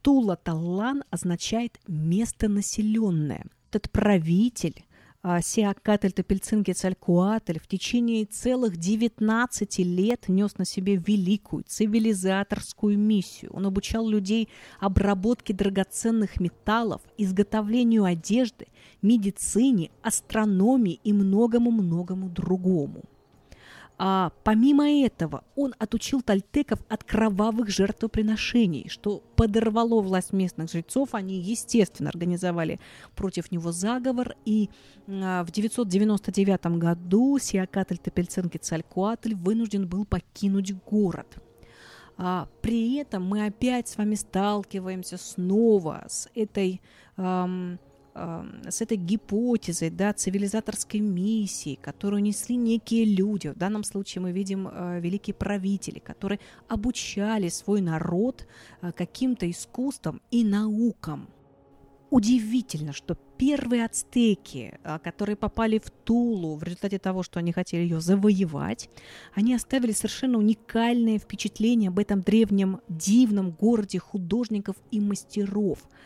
а, 0.00 0.02
Тула 0.02 0.36
Таллан 0.36 1.04
означает 1.10 1.78
место 1.86 2.48
населенное. 2.48 3.44
Этот 3.70 3.90
правитель 3.90 4.84
а, 5.22 5.42
Сиакатль 5.42 6.10
Топельцингецалькуатль 6.10 7.58
в 7.58 7.66
течение 7.66 8.24
целых 8.24 8.76
19 8.78 9.78
лет 9.78 10.28
нес 10.28 10.58
на 10.58 10.64
себе 10.64 10.96
великую 10.96 11.64
цивилизаторскую 11.66 12.98
миссию. 12.98 13.52
Он 13.52 13.66
обучал 13.66 14.08
людей 14.08 14.48
обработке 14.80 15.52
драгоценных 15.52 16.40
металлов, 16.40 17.02
изготовлению 17.18 18.04
одежды, 18.04 18.66
медицине, 19.02 19.90
астрономии 20.02 21.00
и 21.04 21.12
многому-многому 21.12 22.30
другому. 22.30 23.04
А 24.02 24.32
помимо 24.44 24.90
этого, 24.90 25.44
он 25.56 25.74
отучил 25.78 26.22
тальтеков 26.22 26.78
от 26.88 27.04
кровавых 27.04 27.68
жертвоприношений, 27.68 28.88
что 28.88 29.22
подорвало 29.36 30.00
власть 30.00 30.32
местных 30.32 30.70
жрецов. 30.70 31.10
Они, 31.12 31.38
естественно, 31.38 32.08
организовали 32.08 32.80
против 33.14 33.52
него 33.52 33.72
заговор. 33.72 34.36
И 34.46 34.70
а, 35.06 35.44
в 35.44 35.50
999 35.50 36.78
году 36.78 37.38
Сиакатль 37.38 37.98
Тепельценки 37.98 38.56
Цалькуатль 38.56 39.34
вынужден 39.34 39.86
был 39.86 40.06
покинуть 40.06 40.72
город. 40.86 41.36
А, 42.16 42.48
при 42.62 42.94
этом 42.94 43.26
мы 43.26 43.44
опять 43.44 43.88
с 43.88 43.98
вами 43.98 44.14
сталкиваемся 44.14 45.18
снова 45.18 46.06
с 46.08 46.26
этой... 46.34 46.80
Эм, 47.18 47.78
с 48.68 48.80
этой 48.80 48.96
гипотезой, 48.96 49.90
да, 49.90 50.12
цивилизаторской 50.12 51.00
миссии, 51.00 51.78
которую 51.80 52.22
несли 52.22 52.56
некие 52.56 53.04
люди. 53.04 53.48
В 53.48 53.56
данном 53.56 53.84
случае 53.84 54.22
мы 54.22 54.32
видим 54.32 54.68
э, 54.68 55.00
великие 55.00 55.34
правители, 55.34 55.98
которые 55.98 56.40
обучали 56.68 57.48
свой 57.48 57.80
народ 57.80 58.46
э, 58.82 58.92
каким-то 58.92 59.50
искусствам 59.50 60.20
и 60.30 60.44
наукам. 60.44 61.28
Удивительно, 62.10 62.92
что 62.92 63.14
первые 63.36 63.84
ацтеки, 63.84 64.78
э, 64.82 64.98
которые 65.02 65.36
попали 65.36 65.78
в 65.78 65.90
Тулу 65.90 66.56
в 66.56 66.62
результате 66.62 66.98
того, 66.98 67.22
что 67.22 67.38
они 67.38 67.52
хотели 67.52 67.82
ее 67.82 68.00
завоевать, 68.00 68.90
они 69.34 69.54
оставили 69.54 69.92
совершенно 69.92 70.38
уникальное 70.38 71.18
впечатление 71.18 71.88
об 71.88 71.98
этом 71.98 72.20
древнем 72.20 72.80
дивном 72.88 73.52
городе 73.52 73.98
художников 73.98 74.76
и 74.90 75.00
мастеров– 75.00 75.78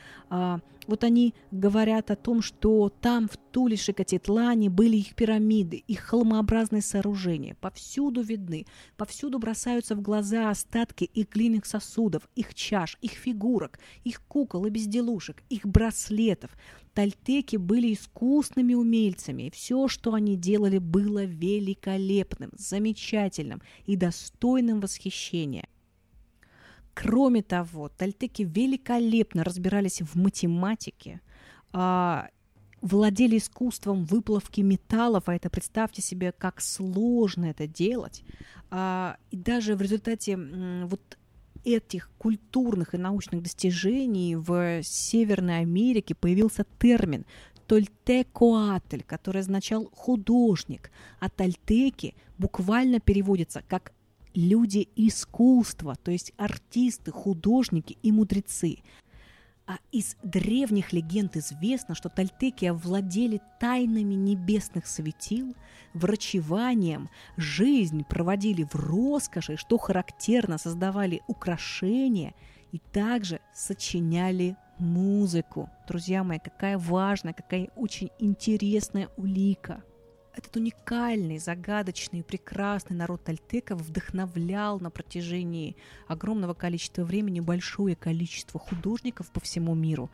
вот 0.86 1.04
они 1.04 1.34
говорят 1.50 2.10
о 2.10 2.16
том, 2.16 2.42
что 2.42 2.92
там, 3.00 3.28
в 3.28 3.36
Туле, 3.36 3.76
Шикатитлане, 3.76 4.68
были 4.68 4.96
их 4.96 5.14
пирамиды, 5.14 5.82
их 5.86 6.00
холмообразные 6.00 6.82
сооружения. 6.82 7.56
Повсюду 7.60 8.22
видны, 8.22 8.66
повсюду 8.96 9.38
бросаются 9.38 9.94
в 9.94 10.02
глаза 10.02 10.50
остатки 10.50 11.04
их 11.04 11.30
глиняных 11.30 11.66
сосудов, 11.66 12.28
их 12.34 12.54
чаш, 12.54 12.98
их 13.00 13.12
фигурок, 13.12 13.78
их 14.04 14.22
кукол 14.26 14.66
и 14.66 14.70
безделушек, 14.70 15.42
их 15.48 15.66
браслетов. 15.66 16.50
Тальтеки 16.92 17.56
были 17.56 17.94
искусными 17.94 18.74
умельцами, 18.74 19.44
и 19.44 19.50
все, 19.50 19.88
что 19.88 20.14
они 20.14 20.36
делали, 20.36 20.78
было 20.78 21.24
великолепным, 21.24 22.50
замечательным 22.56 23.62
и 23.86 23.96
достойным 23.96 24.80
восхищения. 24.80 25.66
Кроме 26.94 27.42
того, 27.42 27.88
тальтеки 27.88 28.42
великолепно 28.42 29.44
разбирались 29.44 30.00
в 30.00 30.14
математике, 30.14 31.20
а, 31.72 32.28
владели 32.80 33.38
искусством 33.38 34.04
выплавки 34.04 34.60
металлов, 34.60 35.24
а 35.26 35.34
это 35.34 35.50
представьте 35.50 36.02
себе, 36.02 36.32
как 36.32 36.60
сложно 36.60 37.46
это 37.46 37.66
делать. 37.66 38.22
А, 38.70 39.16
и 39.30 39.36
даже 39.36 39.74
в 39.74 39.82
результате 39.82 40.36
вот 40.36 41.18
этих 41.64 42.10
культурных 42.18 42.94
и 42.94 42.98
научных 42.98 43.42
достижений 43.42 44.36
в 44.36 44.82
Северной 44.82 45.60
Америке 45.60 46.14
появился 46.14 46.66
термин 46.78 47.24
Тольтекоатль, 47.66 49.02
который 49.02 49.40
означал 49.40 49.88
художник, 49.94 50.90
а 51.20 51.30
тальтеки 51.30 52.14
буквально 52.38 53.00
переводится 53.00 53.62
как 53.66 53.92
люди 54.34 54.88
искусства, 54.96 55.94
то 55.96 56.10
есть 56.10 56.32
артисты, 56.36 57.10
художники 57.12 57.96
и 58.02 58.12
мудрецы. 58.12 58.78
А 59.66 59.78
из 59.92 60.16
древних 60.22 60.92
легенд 60.92 61.36
известно, 61.36 61.94
что 61.94 62.10
тальтеки 62.10 62.66
овладели 62.66 63.40
тайнами 63.58 64.14
небесных 64.14 64.86
светил, 64.86 65.54
врачеванием, 65.94 67.08
жизнь 67.38 68.04
проводили 68.04 68.64
в 68.64 68.74
роскоши, 68.74 69.56
что 69.56 69.78
характерно, 69.78 70.58
создавали 70.58 71.22
украшения 71.28 72.34
и 72.72 72.78
также 72.78 73.40
сочиняли 73.54 74.56
музыку. 74.78 75.70
Друзья 75.88 76.24
мои, 76.24 76.40
какая 76.40 76.76
важная, 76.76 77.32
какая 77.32 77.70
очень 77.74 78.10
интересная 78.18 79.08
улика– 79.16 79.82
этот 80.36 80.56
уникальный, 80.56 81.38
загадочный, 81.38 82.22
прекрасный 82.22 82.96
народ 82.96 83.22
тальтеков 83.22 83.80
вдохновлял 83.80 84.80
на 84.80 84.90
протяжении 84.90 85.76
огромного 86.08 86.54
количества 86.54 87.04
времени 87.04 87.40
большое 87.40 87.94
количество 87.94 88.58
художников 88.58 89.30
по 89.30 89.40
всему 89.40 89.74
миру. 89.74 90.10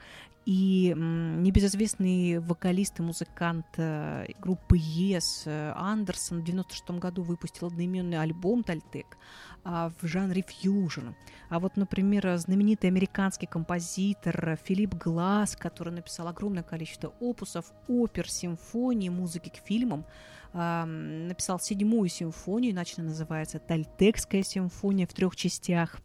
И 0.46 0.94
небезызвестный 0.96 2.38
вокалист 2.38 2.98
и 2.98 3.03
музыкант 3.03 3.66
э, 3.76 4.26
группы 4.40 4.79
Yes 4.79 5.42
э, 5.44 5.72
Андерсон 5.76 6.40
в 6.40 6.44
96 6.44 6.90
году 6.92 7.22
выпустил 7.22 7.66
одноименный 7.66 8.18
альбом 8.18 8.64
«Тальтек» 8.64 9.18
а, 9.64 9.92
в 10.00 10.07
жанре 10.07 10.42
фьюжн. 10.42 11.11
А 11.50 11.61
вот, 11.61 11.76
например, 11.76 12.38
знаменитый 12.38 12.88
американский 12.88 13.46
композитор 13.46 14.59
Филипп 14.64 14.94
Глаз, 14.94 15.57
который 15.57 15.92
написал 15.92 16.29
огромное 16.29 16.62
количество 16.62 17.12
опусов, 17.20 17.72
опер, 17.87 18.29
симфоний, 18.29 19.11
музыки 19.11 19.50
к 19.50 19.66
фильмам, 19.66 20.07
написал 20.52 21.60
седьмую 21.60 22.08
симфонию, 22.08 22.72
иначе 22.72 23.02
называется 23.02 23.58
«Тальтекская 23.58 24.42
симфония» 24.42 25.06
в 25.06 25.12
трех 25.12 25.36
частях. 25.36 26.00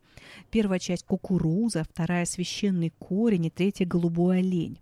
Первая 0.52 0.80
часть 0.80 1.06
«Кукуруза», 1.06 1.84
вторая 1.84 2.26
«Священный 2.26 2.92
корень» 2.92 3.46
и 3.46 3.50
третья 3.50 3.86
«Голубой 3.86 4.40
олень». 4.40 4.80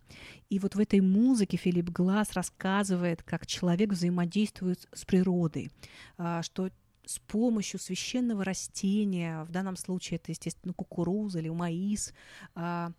И 0.49 0.59
вот 0.59 0.75
в 0.75 0.79
этой 0.79 0.99
музыке 0.99 1.57
Филипп 1.57 1.89
Глаз 1.89 2.33
рассказывает, 2.33 3.23
как 3.23 3.47
человек 3.47 3.91
взаимодействует 3.91 4.87
с 4.93 5.03
природой, 5.03 5.71
а, 6.17 6.43
что 6.43 6.69
с 7.05 7.19
помощью 7.19 7.79
священного 7.79 8.43
растения, 8.43 9.43
в 9.43 9.51
данном 9.51 9.75
случае 9.75 10.17
это, 10.17 10.31
естественно, 10.31 10.73
кукуруза 10.73 11.39
или 11.39 11.49
маис, 11.49 12.13
а, 12.55 12.91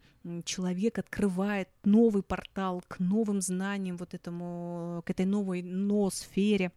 человек 0.45 0.99
открывает 0.99 1.69
новый 1.85 2.23
портал 2.23 2.83
к 2.88 2.99
новым 2.99 3.40
знаниям, 3.40 3.97
вот 3.97 4.14
этому, 4.14 5.03
к 5.05 5.11
этой 5.11 5.27
новой 5.27 5.62
ноосфере. 5.62 6.73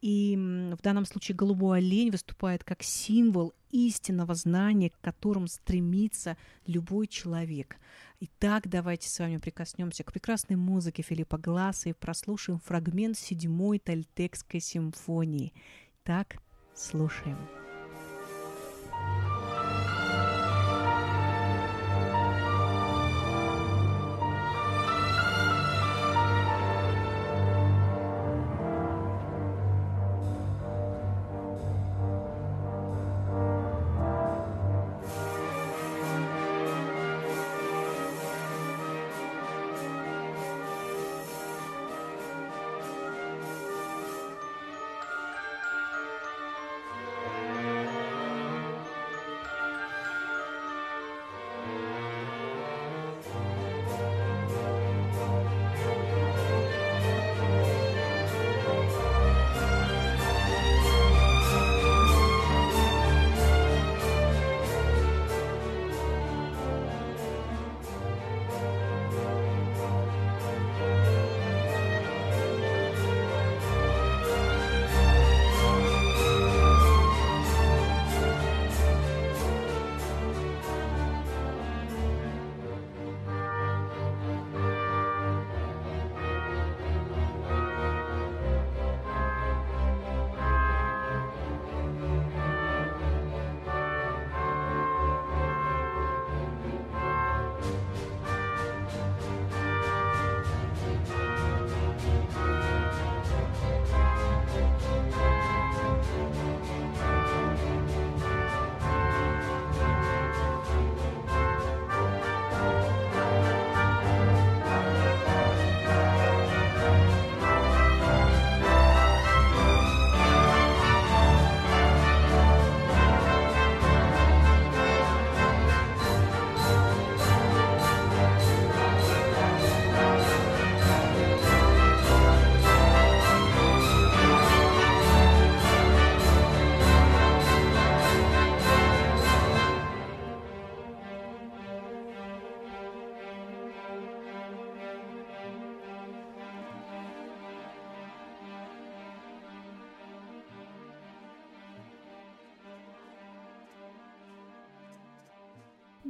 И 0.00 0.36
в 0.78 0.82
данном 0.82 1.04
случае 1.04 1.36
голубой 1.36 1.78
олень 1.78 2.10
выступает 2.10 2.64
как 2.64 2.82
символ 2.82 3.54
истинного 3.70 4.34
знания, 4.34 4.90
к 4.90 5.00
которому 5.00 5.48
стремится 5.48 6.36
любой 6.66 7.06
человек. 7.06 7.76
Итак, 8.20 8.68
давайте 8.68 9.08
с 9.08 9.18
вами 9.18 9.38
прикоснемся 9.38 10.04
к 10.04 10.12
прекрасной 10.12 10.56
музыке 10.56 11.02
Филиппа 11.02 11.38
Гласса 11.38 11.90
и 11.90 11.92
прослушаем 11.92 12.60
фрагмент 12.60 13.18
седьмой 13.18 13.78
Тальтекской 13.78 14.60
симфонии. 14.60 15.52
Так, 16.02 16.38
Слушаем. 16.76 17.38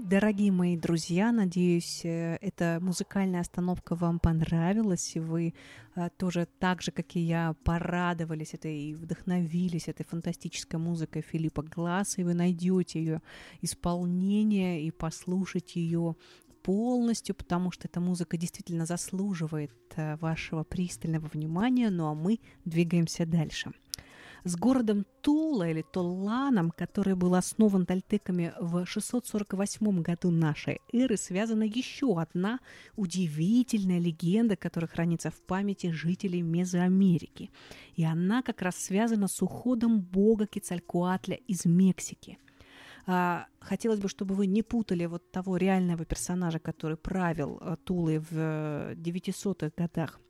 Дорогие 0.05 0.53
мои 0.53 0.77
друзья, 0.77 1.33
надеюсь, 1.33 2.05
э, 2.05 2.37
эта 2.43 2.79
музыкальная 2.83 3.41
остановка 3.41 3.95
вам 3.97 4.19
понравилась, 4.19 5.17
и 5.17 5.21
вы 5.21 5.55
э, 5.95 6.11
тоже 6.19 6.47
так 6.59 6.83
же, 6.83 6.93
как 6.93 7.17
и 7.17 7.21
я, 7.21 7.55
порадовались 7.65 8.53
этой 8.53 8.91
и 8.91 8.95
вдохновились 8.95 9.89
этой 9.89 10.05
фантастической 10.05 10.79
музыкой 10.79 11.23
Филиппа 11.23 11.63
Гласса, 11.63 12.21
и 12.21 12.25
вы 12.25 12.35
найдете 12.35 12.99
ее 12.99 13.23
исполнение 13.63 14.83
и 14.83 14.91
послушать 14.91 15.77
ее 15.77 16.15
полностью, 16.63 17.35
потому 17.35 17.71
что 17.71 17.89
эта 17.89 17.99
музыка 17.99 18.37
действительно 18.37 18.85
заслуживает 18.85 19.73
э, 19.97 20.17
вашего 20.17 20.63
пристального 20.63 21.27
внимания, 21.33 21.89
ну 21.89 22.07
а 22.09 22.15
мы 22.15 22.41
двигаемся 22.67 23.25
дальше. 23.25 23.73
С 24.45 24.57
городом 24.57 25.07
Тула 25.23 25.69
или 25.69 25.83
Толланом, 25.83 26.71
который 26.71 27.15
был 27.15 27.35
основан 27.35 27.87
тальтеками 27.87 28.55
в 28.61 28.87
648 28.87 30.03
году 30.03 30.31
нашей 30.31 30.81
эры, 30.93 31.17
связана 31.17 31.65
еще 31.65 32.21
одна 32.21 32.61
удивительная 32.97 33.99
легенда, 33.99 34.57
которая 34.57 34.89
хранится 34.89 35.31
в 35.31 35.41
памяти 35.41 35.91
жителей 35.91 36.43
Мезоамерики. 36.43 37.51
И 37.95 38.05
она 38.05 38.43
как 38.43 38.63
раз 38.63 38.77
связана 38.77 39.29
с 39.29 39.43
уходом 39.43 40.01
бога 40.01 40.47
Кецалькуатля 40.47 41.37
из 41.37 41.65
Мексики– 41.65 42.39
А, 43.07 43.47
хотелось 43.61 44.01
бы, 44.01 44.09
чтобы 44.09 44.35
вы 44.35 44.47
не 44.47 44.63
путали 44.63 45.07
вот 45.07 45.31
того 45.31 45.57
реального 45.57 46.05
персонажа, 46.05 46.59
который 46.59 46.97
правил 46.97 47.59
а, 47.61 47.77
Тулой 47.77 48.19
в 48.19 48.95
900-х 48.95 49.71
годах 49.77 50.21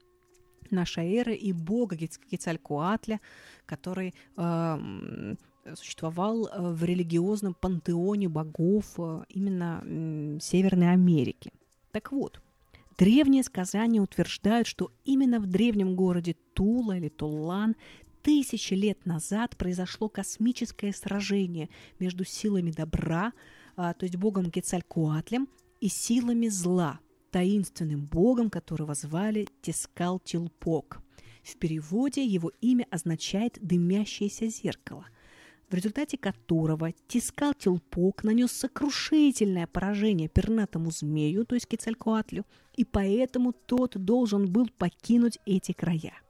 нашей 0.73 1.15
эры, 1.15 1.35
и 1.35 1.53
бога 1.53 1.97
Кецалькуатля, 1.97 3.21
который 3.67 4.15
э, 4.37 5.35
существовал 5.75 6.49
в 6.57 6.85
религиозном 6.85 7.55
пантеоне 7.55 8.29
богов 8.29 8.99
именно 9.29 10.39
Северной 10.41 10.93
Америки. 10.93 11.53
Так 11.93 12.13
вот, 12.13 12.41
древние 12.99 13.43
сказания 13.43 14.01
утверждают, 14.01 14.67
что 14.67 14.93
именно 15.05 15.41
в 15.41 15.47
древнем 15.47 15.97
городе 15.97 16.37
Тула 16.55 16.97
или 16.97 17.09
Туллан 17.09 17.75
тысячи 18.23 18.75
лет 18.75 19.07
назад 19.07 19.57
произошло 19.57 20.09
космическое 20.09 20.93
сражение 20.93 21.69
между 22.01 22.25
силами 22.25 22.73
добра, 22.73 23.33
а, 23.77 23.95
то 23.95 24.05
есть 24.05 24.17
богом 24.17 24.51
Кецалькуатлем, 24.51 25.49
и 25.81 25.89
силами 25.89 26.49
зла, 26.49 26.99
таинственным 27.37 28.07
богом, 28.07 28.49
которого 28.49 28.95
звали 28.95 29.47
Тескал-Тилпок. 29.61 31.03
В 31.45 31.57
переводе 31.59 32.25
его 32.25 32.51
имя 32.63 32.87
означает 32.91 33.59
«дымящееся 33.61 34.47
зеркало», 34.49 35.05
в 35.69 35.75
результате 35.75 36.17
которого 36.17 36.93
Тискал-Тилпок 37.09 38.25
нанес 38.25 38.51
сокрушительное 38.51 39.67
поражение 39.67 40.31
пернатому 40.31 40.91
змею, 40.91 41.45
то 41.45 41.57
есть 41.57 41.69
Кецалькуатлю, 41.69 42.47
и 42.75 42.87
поэтому 42.87 43.53
тот 43.53 44.03
должен 44.03 44.51
был 44.51 44.71
покинуть 44.79 45.39
эти 45.45 45.73
края– 45.73 46.15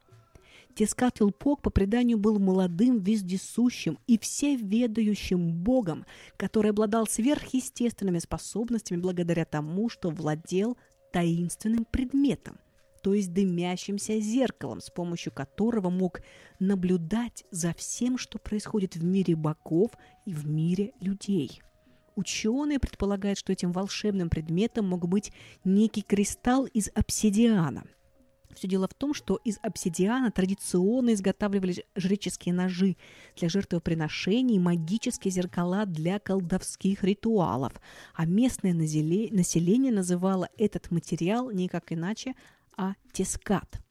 Тескатлпок 0.76 1.62
по 1.62 1.70
преданию 1.70 2.18
был 2.18 2.38
молодым, 2.38 2.98
вездесущим 2.98 3.98
и 4.06 4.18
всеведающим 4.18 5.50
богом, 5.50 6.04
который 6.36 6.70
обладал 6.70 7.06
сверхъестественными 7.06 8.18
способностями 8.18 9.00
благодаря 9.00 9.46
тому, 9.46 9.88
что 9.88 10.10
владел 10.10 10.76
таинственным 11.16 11.86
предметом, 11.86 12.58
то 13.02 13.14
есть 13.14 13.32
дымящимся 13.32 14.20
зеркалом, 14.20 14.82
с 14.82 14.90
помощью 14.90 15.32
которого 15.32 15.88
мог 15.88 16.20
наблюдать 16.58 17.44
за 17.50 17.72
всем, 17.72 18.18
что 18.18 18.38
происходит 18.38 18.96
в 18.96 19.02
мире 19.02 19.34
богов 19.34 19.92
и 20.26 20.34
в 20.34 20.46
мире 20.46 20.92
людей. 21.00 21.62
Ученые 22.16 22.78
предполагают, 22.78 23.38
что 23.38 23.50
этим 23.50 23.72
волшебным 23.72 24.28
предметом 24.28 24.88
мог 24.88 25.08
быть 25.08 25.32
некий 25.64 26.02
кристалл 26.02 26.66
из 26.66 26.90
обсидиана– 26.94 27.84
все 28.56 28.66
дело 28.68 28.88
в 28.88 28.94
том, 28.94 29.14
что 29.14 29.36
из 29.44 29.58
обсидиана 29.62 30.30
традиционно 30.30 31.14
изготавливались 31.14 31.82
жреческие 31.94 32.54
ножи 32.54 32.96
для 33.36 33.48
жертвоприношений, 33.48 34.58
магические 34.58 35.30
зеркала 35.30 35.86
для 35.86 36.18
колдовских 36.18 37.04
ритуалов, 37.04 37.72
а 38.14 38.26
местное 38.26 38.74
население 38.74 39.92
называло 39.92 40.48
этот 40.56 40.90
материал 40.90 41.50
никак 41.50 41.92
иначе, 41.92 42.34
а 42.76 42.94
тескат– 43.12 43.80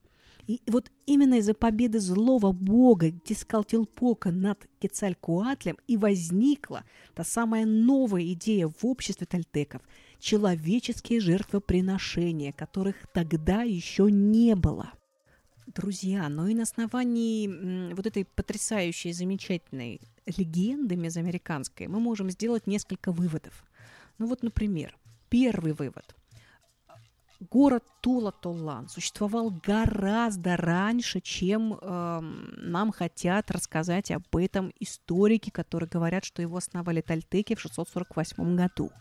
и 0.47 0.61
вот 0.67 0.91
именно 1.07 1.39
из-за 1.39 1.55
победы 1.55 1.99
злого 1.99 2.51
бога 2.51 3.09
Тискалтилпока 3.09 4.29
над 4.29 4.67
Кецалькуатлем 4.79 5.77
и 5.87 5.97
возникла 5.97 6.83
та 7.15 7.23
самая 7.23 7.65
новая 7.65 8.21
идея 8.33 8.67
в 8.67 8.85
обществе 8.85 9.25
тальтеков– 9.25 9.81
человеческие 10.25 11.19
жертвоприношения, 11.19 12.51
которых 12.51 12.95
тогда 13.13 13.61
еще 13.61 14.09
не 14.09 14.55
было. 14.55 14.91
Друзья, 15.67 16.27
но 16.29 16.47
и 16.47 16.55
на 16.55 16.63
основании 16.63 17.93
вот 17.93 18.07
этой 18.07 18.25
потрясающей, 18.25 19.13
замечательной 19.13 20.01
легенды 20.25 20.95
мезоамериканской 20.95 21.87
мы 21.87 21.99
можем 21.99 22.31
сделать 22.31 22.65
несколько 22.65 23.11
выводов. 23.11 23.63
Ну 24.17 24.25
вот, 24.25 24.41
например, 24.41 24.97
первый 25.29 25.73
вывод– 25.73 26.15
город 27.51 27.83
Тула-Толлан 28.01 28.89
существовал 28.89 29.51
гораздо 29.63 30.57
раньше, 30.57 31.19
чем 31.21 31.73
э, 31.79 32.19
нам 32.21 32.91
хотят 32.91 33.51
рассказать 33.51 34.09
об 34.11 34.35
этом 34.35 34.73
историки, 34.79 35.49
которые 35.49 35.89
говорят, 35.89 36.25
что 36.25 36.41
его 36.41 36.57
основали 36.57 37.01
тальтеки 37.01 37.53
в 37.55 37.61
648 37.61 38.55
году. 38.55 38.91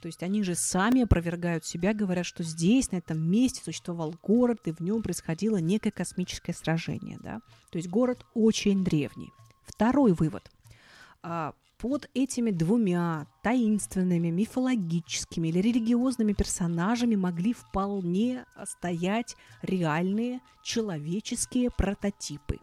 То 0.00 0.06
есть 0.06 0.22
они 0.22 0.42
же 0.42 0.54
сами 0.54 1.02
опровергают 1.02 1.64
себя, 1.64 1.92
говорят, 1.92 2.26
что 2.26 2.42
здесь, 2.42 2.92
на 2.92 2.96
этом 2.96 3.18
месте 3.20 3.62
существовал 3.62 4.14
город, 4.22 4.60
и 4.66 4.72
в 4.72 4.80
нем 4.80 5.02
происходило 5.02 5.56
некое 5.56 5.90
космическое 5.90 6.52
сражение. 6.52 7.18
Да? 7.22 7.40
То 7.70 7.78
есть 7.78 7.88
город 7.88 8.24
очень 8.34 8.84
древний. 8.84 9.30
Второй 9.64 10.12
вывод. 10.12 10.50
А, 11.22 11.54
под 11.78 12.10
этими 12.14 12.50
двумя 12.50 13.26
таинственными, 13.42 14.28
мифологическими 14.30 15.48
или 15.48 15.60
религиозными 15.60 16.32
персонажами 16.32 17.14
могли 17.14 17.52
вполне 17.52 18.44
стоять 18.64 19.36
реальные 19.62 20.40
человеческие 20.64 21.70
прототипы. 21.70 22.58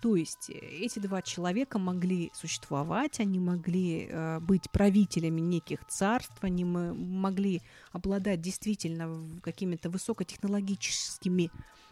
То 0.00 0.16
есть 0.16 0.50
э, 0.50 0.54
эти 0.54 0.98
два 0.98 1.22
человека 1.22 1.78
могли 1.78 2.30
существовать, 2.34 3.20
они 3.20 3.38
могли 3.38 4.08
э, 4.10 4.40
быть 4.40 4.70
правителями 4.70 5.40
неких 5.40 5.86
царств, 5.86 6.36
они 6.40 6.64
могли 6.64 7.62
обладать 7.92 8.40
действительно 8.40 9.40
какими-то 9.42 9.90
высокотехнологическими 9.90 11.50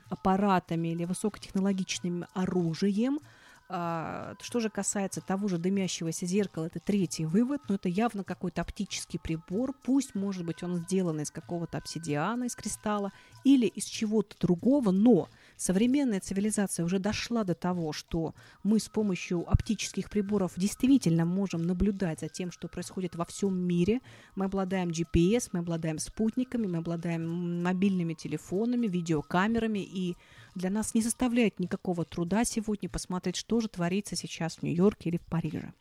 аппаратами 0.08 0.88
или 0.88 1.04
высокотехнологичным 1.04 2.26
оружием– 2.34 3.20
а, 3.68 4.36
что 4.40 4.60
же 4.60 4.70
касается 4.70 5.20
того 5.20 5.48
же 5.48 5.58
дымящегося 5.58 6.24
зеркала, 6.24 6.66
это 6.66 6.78
третий 6.78 7.26
вывод, 7.26 7.62
но 7.68 7.74
это 7.74 7.88
явно 7.88 8.22
какой-то 8.22 8.60
оптический 8.60 9.18
прибор, 9.18 9.74
пусть, 9.82 10.14
может 10.14 10.44
быть, 10.44 10.62
он 10.62 10.78
сделан 10.78 11.20
из 11.20 11.32
какого-то 11.32 11.78
обсидиана, 11.78 12.44
из 12.44 12.54
кристалла 12.54 13.12
или 13.42 13.66
из 13.66 13.84
чего-то 13.84 14.36
другого, 14.38 14.92
но 14.92 15.28
современная 15.56 16.20
цивилизация 16.20 16.84
уже 16.84 16.98
дошла 16.98 17.44
до 17.44 17.54
того, 17.54 17.92
что 17.92 18.34
мы 18.62 18.78
с 18.78 18.88
помощью 18.88 19.48
оптических 19.50 20.10
приборов 20.10 20.52
действительно 20.56 21.24
можем 21.24 21.62
наблюдать 21.62 22.20
за 22.20 22.28
тем, 22.28 22.50
что 22.50 22.68
происходит 22.68 23.16
во 23.16 23.24
всем 23.24 23.56
мире. 23.56 24.00
Мы 24.34 24.46
обладаем 24.46 24.90
GPS, 24.90 25.50
мы 25.52 25.60
обладаем 25.60 25.98
спутниками, 25.98 26.66
мы 26.66 26.78
обладаем 26.78 27.62
мобильными 27.62 28.14
телефонами, 28.14 28.86
видеокамерами 28.86 29.80
и 29.80 30.16
для 30.54 30.70
нас 30.70 30.94
не 30.94 31.02
составляет 31.02 31.60
никакого 31.60 32.04
труда 32.04 32.44
сегодня 32.44 32.88
посмотреть, 32.88 33.36
что 33.36 33.60
же 33.60 33.68
творится 33.68 34.16
сейчас 34.16 34.56
в 34.56 34.62
Нью-Йорке 34.62 35.10
или 35.10 35.18
в 35.18 35.26
Париже. 35.26 35.72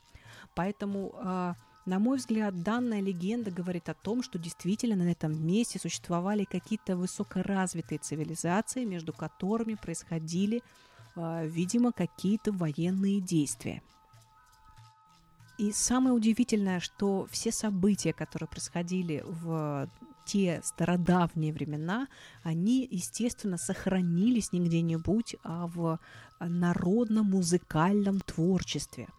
Поэтому, 0.55 1.13
а, 1.17 1.55
на 1.85 1.99
мой 1.99 2.17
взгляд, 2.17 2.63
данная 2.63 2.99
легенда 2.99 3.51
говорит 3.51 3.89
о 3.89 3.93
том, 3.93 4.23
что 4.23 4.39
действительно 4.39 4.95
на 4.95 5.11
этом 5.11 5.45
месте 5.45 5.79
существовали 5.79 6.43
какие-то 6.43 6.97
высокоразвитые 6.97 7.99
цивилизации, 7.99 8.85
между 8.85 9.13
которыми 9.13 9.75
происходили, 9.75 10.63
а, 11.15 11.45
видимо, 11.45 11.91
какие-то 11.91 12.51
военные 12.51 13.21
действия. 13.21 13.83
И 15.59 15.71
самое 15.71 16.15
удивительное, 16.15 16.79
что 16.79 17.27
все 17.29 17.51
события, 17.51 18.13
которые 18.13 18.49
происходили 18.49 19.23
в 19.25 19.87
те 20.25 20.61
стародавние 20.63 21.53
времена, 21.53 22.07
они, 22.41 22.87
естественно, 22.89 23.57
сохранились 23.57 24.51
не 24.51 24.59
где-нибудь, 24.59 25.35
а 25.43 25.67
в 25.67 25.99
народно-музыкальном 26.39 28.21
творчестве– 28.21 29.07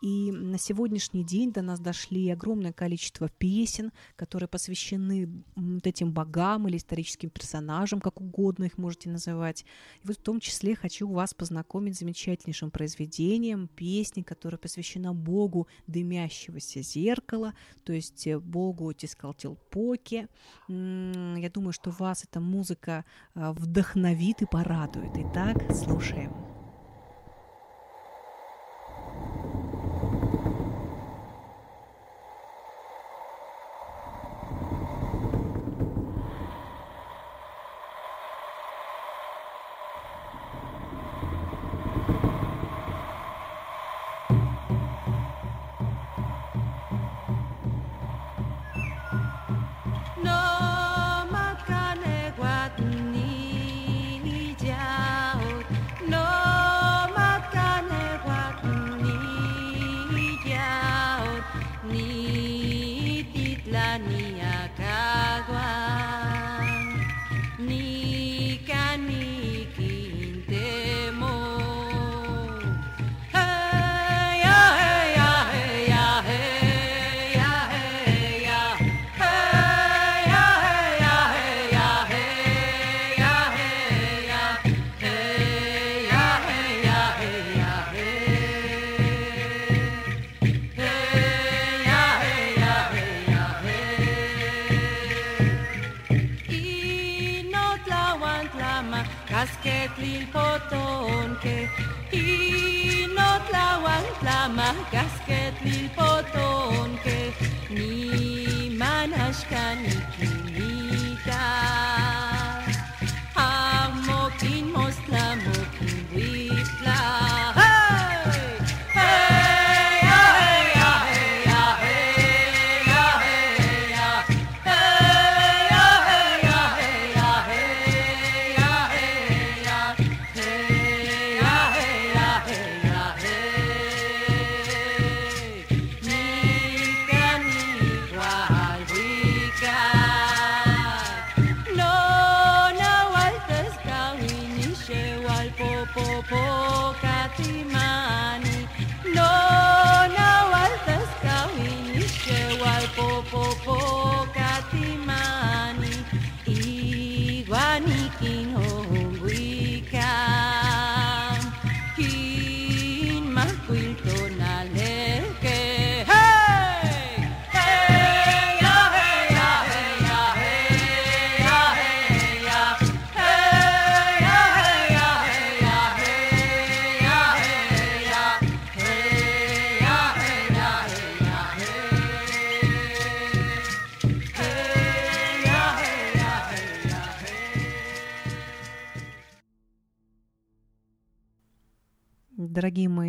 и 0.00 0.30
на 0.30 0.58
сегодняшний 0.58 1.24
день 1.24 1.52
до 1.52 1.62
нас 1.62 1.80
дошли 1.80 2.30
огромное 2.30 2.72
количество 2.72 3.28
песен, 3.28 3.92
которые 4.16 4.48
посвящены 4.48 5.28
вот 5.56 5.86
этим 5.86 6.12
богам 6.12 6.68
или 6.68 6.76
историческим 6.76 7.30
персонажам, 7.30 8.00
как 8.00 8.20
угодно 8.20 8.64
их 8.64 8.78
можете 8.78 9.10
называть. 9.10 9.64
И 10.02 10.06
вот 10.06 10.16
в 10.16 10.22
том 10.22 10.40
числе 10.40 10.76
хочу 10.76 11.08
вас 11.08 11.34
познакомить 11.34 11.96
с 11.96 12.00
замечательнейшим 12.00 12.70
произведением, 12.70 13.68
песни, 13.68 14.22
которая 14.22 14.58
посвящена 14.58 15.12
богу 15.12 15.66
дымящегося 15.86 16.82
зеркала, 16.82 17.54
то 17.84 17.92
есть 17.92 18.26
э, 18.26 18.38
богу 18.38 18.92
Тискалтилпоке. 18.92 20.28
Я 20.68 21.50
думаю, 21.52 21.72
что 21.72 21.90
вас 21.90 22.24
эта 22.24 22.40
музыка 22.40 23.04
э, 23.34 23.52
вдохновит 23.52 24.42
и 24.42 24.46
порадует. 24.46 25.12
Итак, 25.16 25.74
слушаем. 25.74 26.47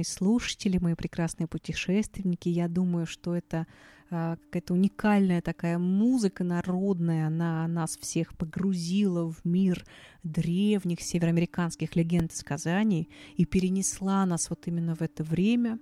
Слушатели, 0.10 0.78
мои 0.78 0.96
прекрасные 0.96 1.48
путешественники. 1.48 2.50
Я 2.50 2.68
думаю, 2.68 3.06
что 3.06 3.36
это 3.36 3.68
а, 4.12 4.38
какая-то 4.38 4.74
уникальная 4.74 5.42
такая 5.42 5.78
музыка 5.78 6.44
народная. 6.44 7.28
Она 7.28 7.68
нас 7.68 7.98
всех 7.98 8.36
погрузила 8.38 9.32
в 9.32 9.46
мир 9.46 9.86
древних 10.24 11.02
североамериканских 11.02 11.96
легенд 11.96 12.34
и 12.34 12.36
сказаний 12.36 13.10
и 13.36 13.46
перенесла 13.46 14.26
нас 14.26 14.50
вот 14.50 14.68
именно 14.68 14.96
в 14.96 15.02
это 15.02 15.24
время. 15.24 15.80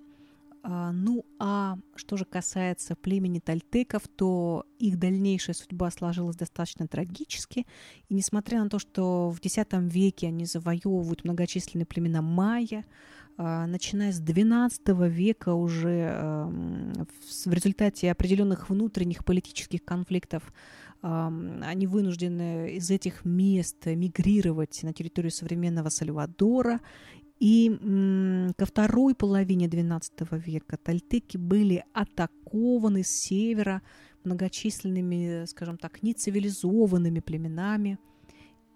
А, 0.70 0.92
ну 0.92 1.24
а 1.40 1.78
что 1.96 2.18
же 2.18 2.26
касается 2.26 2.98
племени 2.98 3.40
тальтеков, 3.40 4.04
то 4.10 4.66
их 4.80 5.00
дальнейшая 5.00 5.56
судьба 5.56 5.90
сложилась 5.92 6.36
достаточно 6.36 6.88
трагически. 6.88 7.66
И 8.10 8.14
несмотря 8.14 8.62
на 8.62 8.70
то, 8.70 8.78
что 8.78 9.30
в 9.30 9.40
X 9.40 9.58
веке 9.72 10.28
они 10.28 10.46
завоевывают 10.46 11.24
многочисленные 11.24 11.86
племена 11.86 12.22
майя, 12.22 12.84
начиная 13.38 14.12
с 14.12 14.20
XII 14.22 15.08
века 15.10 15.54
уже 15.54 16.50
в 17.46 17.54
результате 17.54 18.12
определенных 18.12 18.70
внутренних 18.70 19.24
политических 19.24 19.84
конфликтов 19.86 20.52
они 21.02 21.86
вынуждены 21.86 22.72
из 22.76 22.90
этих 22.90 23.24
мест 23.24 23.86
мигрировать 23.86 24.82
на 24.82 24.94
территорию 24.94 25.32
современного 25.32 25.90
Сальвадора. 25.90 26.80
И 27.40 27.70
ко 28.58 28.66
второй 28.66 29.14
половине 29.14 29.68
XII 29.68 30.40
века 30.40 30.78
тальтеки 30.78 31.38
были 31.38 31.86
атакованы 31.94 33.04
с 33.04 33.10
севера 33.10 33.84
многочисленными, 34.24 35.46
скажем 35.46 35.78
так, 35.78 36.02
нецивилизованными 36.02 37.20
племенами– 37.20 38.00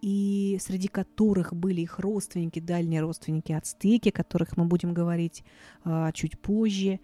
и 0.01 0.57
среди 0.59 0.87
которых 0.87 1.53
были 1.55 1.81
их 1.81 1.99
родственники, 1.99 2.59
дальние 2.59 3.01
родственники 3.01 3.51
ацтеки, 3.51 4.09
о 4.09 4.11
которых 4.11 4.57
мы 4.57 4.65
будем 4.65 4.93
говорить 4.93 5.43
а, 5.83 6.11
чуть 6.11 6.39
позже. 6.39 6.99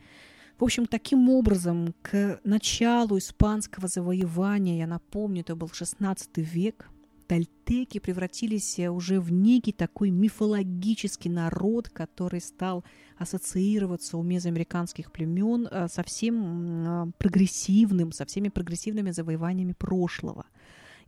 В 0.57 0.63
общем, 0.63 0.87
таким 0.87 1.29
образом, 1.29 1.93
к 2.01 2.39
началу 2.43 3.19
испанского 3.19 3.87
завоевания, 3.87 4.79
я 4.79 4.87
напомню, 4.87 5.41
это 5.41 5.55
был 5.55 5.67
XVI 5.67 6.17
век, 6.35 6.89
тальтеки 7.27 7.99
превратились 7.99 8.79
уже 8.79 9.19
в 9.19 9.31
некий 9.31 9.73
такой 9.73 10.09
мифологический 10.09 11.29
народ, 11.29 11.89
который 11.89 12.41
стал 12.41 12.83
ассоциироваться 13.17 14.17
у 14.17 14.23
мезоамериканских 14.23 15.11
племен 15.11 15.67
а, 15.69 15.87
со 15.87 16.01
всем 16.01 16.87
а, 16.87 17.11
прогрессивным, 17.19 18.11
со 18.11 18.25
всеми 18.25 18.49
прогрессивными 18.49 19.11
завоеваниями 19.11 19.73
прошлого– 19.73 20.47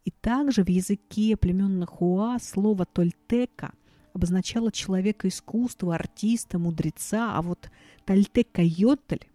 и 0.05 0.11
также 0.11 0.63
в 0.63 0.69
языке 0.69 1.35
племен 1.35 1.79
Нахуа 1.79 2.39
слово 2.39 2.85
«тольтека» 2.85 3.73
обозначало 4.13 4.71
человека 4.71 5.27
искусства, 5.27 5.95
артиста, 5.95 6.57
мудреца, 6.59 7.35
а 7.35 7.41
вот 7.41 7.69
«тольтека-йотль» 8.05 9.25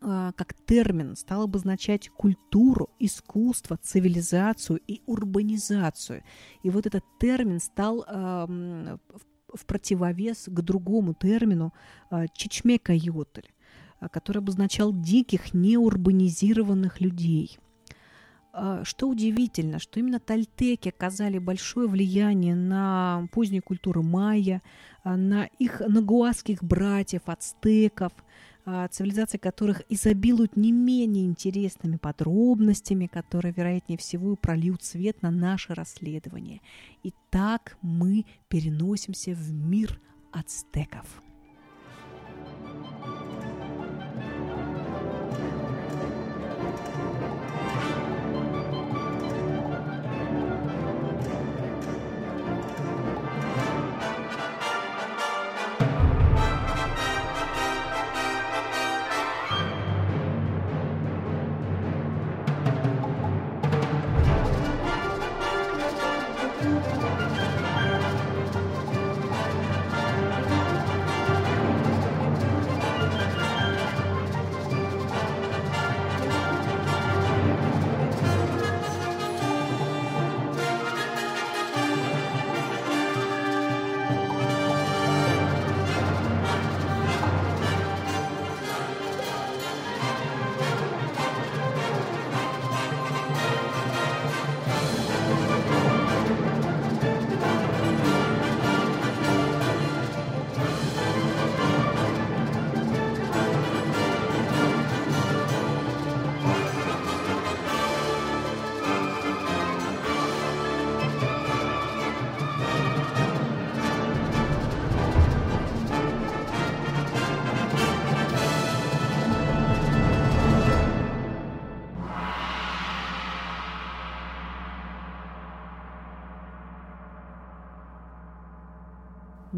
а, 0.00 0.32
как 0.32 0.54
термин 0.54 1.16
стал 1.16 1.42
обозначать 1.42 2.08
культуру, 2.08 2.90
искусство, 2.98 3.76
цивилизацию 3.76 4.80
и 4.86 5.02
урбанизацию. 5.06 6.22
И 6.62 6.70
вот 6.70 6.86
этот 6.86 7.04
термин 7.18 7.58
стал 7.58 8.04
э, 8.06 8.96
в 9.54 9.66
противовес 9.66 10.44
к 10.46 10.60
другому 10.60 11.14
термину 11.14 11.72
э, 12.10 12.26
чечмека-йотль, 12.34 13.48
который 14.10 14.38
обозначал 14.38 14.92
диких, 14.92 15.54
неурбанизированных 15.54 17.00
людей– 17.00 17.58
а, 17.63 17.63
что 18.84 19.08
удивительно, 19.08 19.78
что 19.78 19.98
именно 19.98 20.20
тальтеки 20.20 20.90
оказали 20.90 21.38
большое 21.38 21.88
влияние 21.88 22.54
на 22.54 23.26
позднюю 23.32 23.62
культуру 23.62 24.02
майя, 24.02 24.62
а, 25.02 25.16
на 25.16 25.46
их 25.58 25.80
нагуасских 25.80 26.62
братьев, 26.62 27.22
ацтеков, 27.26 28.12
а, 28.64 28.88
цивилизации 28.88 29.38
которых 29.38 29.82
изобилуют 29.88 30.56
не 30.56 30.72
менее 30.72 31.26
интересными 31.26 31.96
подробностями, 31.96 33.06
которые, 33.06 33.52
вероятнее 33.54 33.98
всего, 33.98 34.36
прольют 34.36 34.82
свет 34.82 35.20
на 35.22 35.30
наше 35.30 35.74
расследование. 35.74 36.60
И 37.02 37.12
так 37.30 37.76
мы 37.82 38.24
переносимся 38.48 39.32
в 39.32 39.52
мир 39.52 40.00
ацтеков. 40.32 41.23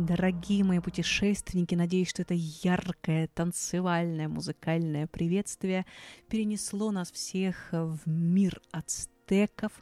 Дорогие 0.07 0.63
мои 0.63 0.79
путешественники, 0.79 1.75
надеюсь, 1.75 2.11
что 2.11 2.23
это 2.23 2.35
яркое, 2.37 3.29
танцевальное, 3.35 4.29
музыкальное 4.29 5.09
приветствие 5.09 5.85
перенесло 6.29 6.93
нас 6.93 7.11
всех 7.11 7.57
в 7.73 7.99
мир 8.07 8.61
ацтеков 8.71 9.73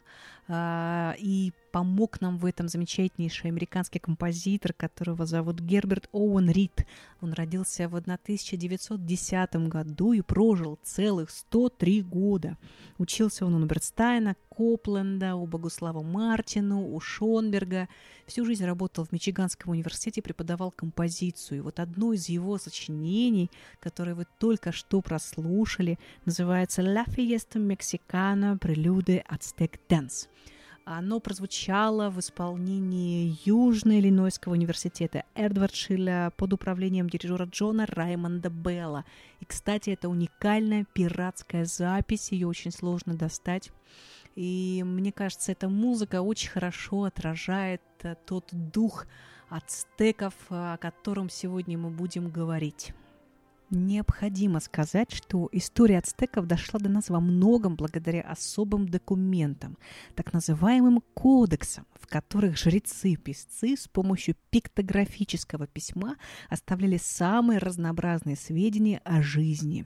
а, 0.47 1.13
и 1.19 1.53
помог 1.75 2.21
нам 2.21 2.37
в 2.37 2.45
этом 2.45 2.69
замечательнейший 2.69 3.49
американский 3.49 3.99
композитор, 3.99 4.71
которого 4.71 5.25
зовут 5.25 5.59
Герберт 5.59 6.07
Оуэн 6.13 6.49
Рид. 6.49 6.85
Он 7.19 7.33
родился 7.33 7.89
в 7.89 7.95
1910 7.97 9.55
году 9.67 10.13
и 10.13 10.21
прожил 10.21 10.79
целых 10.83 11.29
103 11.29 12.03
года. 12.03 12.57
Учился 12.97 13.45
он 13.45 13.55
у 13.55 13.59
Ноберстайна, 13.59 14.37
Копленда, 14.47 15.35
у 15.35 15.45
Богуслава 15.47 16.01
Мартину, 16.01 16.95
у 16.95 16.99
Шонберга. 17.01 17.89
Всю 18.25 18.45
жизнь 18.45 18.63
работал 18.63 19.03
в 19.03 19.11
Мичиганском 19.11 19.73
университете, 19.73 20.21
преподавал 20.21 20.71
композицию. 20.71 21.57
И 21.57 21.61
вот 21.61 21.81
одно 21.81 22.13
из 22.13 22.29
его 22.29 22.57
сочинений, 22.57 23.51
которое 23.81 24.15
вы 24.15 24.25
только 24.39 24.71
что 24.71 25.01
прослушали, 25.01 25.99
называется 26.23 26.81
«La 26.81 27.05
Fiesta 27.05 27.59
Mexicana 27.59 28.57
Prelude 28.57 29.25
Aztec 29.29 29.77
Dance». 29.89 30.29
Оно 30.87 31.19
прозвучало 31.19 32.11
в 32.11 32.19
исполнении 32.19 33.35
Южно-Иллинойского 33.43 34.51
университета 34.51 35.23
Эдвардшилля 35.33 36.31
под 36.37 36.53
управлением 36.53 37.09
дирижера 37.09 37.45
Джона 37.45 37.87
Раймонда 37.87 38.51
Белла. 38.51 39.03
И, 39.39 39.45
кстати, 39.45 39.89
это 39.89 40.09
уникальная 40.09 40.85
пиратская 40.93 41.65
запись, 41.65 42.31
ее 42.31 42.45
очень 42.45 42.69
сложно 42.69 43.15
достать. 43.15 43.71
И 44.35 44.83
мне 44.85 45.11
кажется, 45.11 45.53
эта 45.53 45.69
музыка 45.69 46.21
очень 46.21 46.51
хорошо 46.51 47.05
отражает 47.05 47.81
э, 48.03 48.13
тот 48.27 48.49
дух 48.51 49.07
ацтеков, 49.49 50.35
о 50.49 50.77
котором 50.77 51.31
сегодня 51.31 51.79
мы 51.79 51.89
будем 51.89 52.29
говорить. 52.29 52.93
Необходимо 53.71 54.59
сказать, 54.59 55.11
что 55.11 55.49
история 55.51 55.97
ацтеков 55.97 56.45
дошла 56.45 56.79
до 56.79 56.87
нас 56.87 57.09
во 57.09 57.19
многом 57.19 57.75
благодаря 57.75 58.21
особым 58.21 58.87
документам, 58.87 59.77
так 60.13 60.33
называемым 60.33 61.01
кодексам, 61.15 61.87
в 61.99 62.05
которых 62.05 62.57
жрецы-песцы 62.57 63.75
с 63.75 63.87
помощью 63.87 64.35
пиктографического 64.51 65.65
письма 65.65 66.15
оставляли 66.47 66.97
самые 66.97 67.57
разнообразные 67.57 68.35
сведения 68.35 69.01
о 69.03 69.23
жизни. 69.23 69.85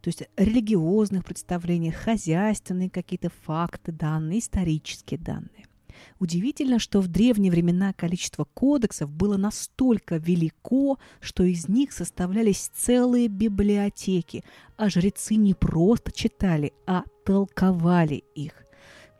То 0.00 0.08
есть 0.08 0.22
религиозных 0.36 1.24
представлениях, 1.24 1.96
хозяйственные 1.96 2.88
какие-то 2.88 3.30
факты, 3.44 3.92
данные, 3.92 4.38
исторические 4.38 5.20
данные. 5.20 5.66
Удивительно, 6.18 6.78
что 6.78 7.00
в 7.00 7.08
древние 7.08 7.50
времена 7.50 7.92
количество 7.92 8.44
кодексов 8.44 9.10
было 9.10 9.36
настолько 9.36 10.16
велико, 10.16 10.98
что 11.20 11.42
из 11.42 11.68
них 11.68 11.92
составлялись 11.92 12.70
целые 12.74 13.28
библиотеки, 13.28 14.44
а 14.76 14.88
жрецы 14.90 15.34
не 15.34 15.54
просто 15.54 16.12
читали, 16.12 16.72
а 16.86 17.04
толковали 17.24 18.24
их. 18.34 18.52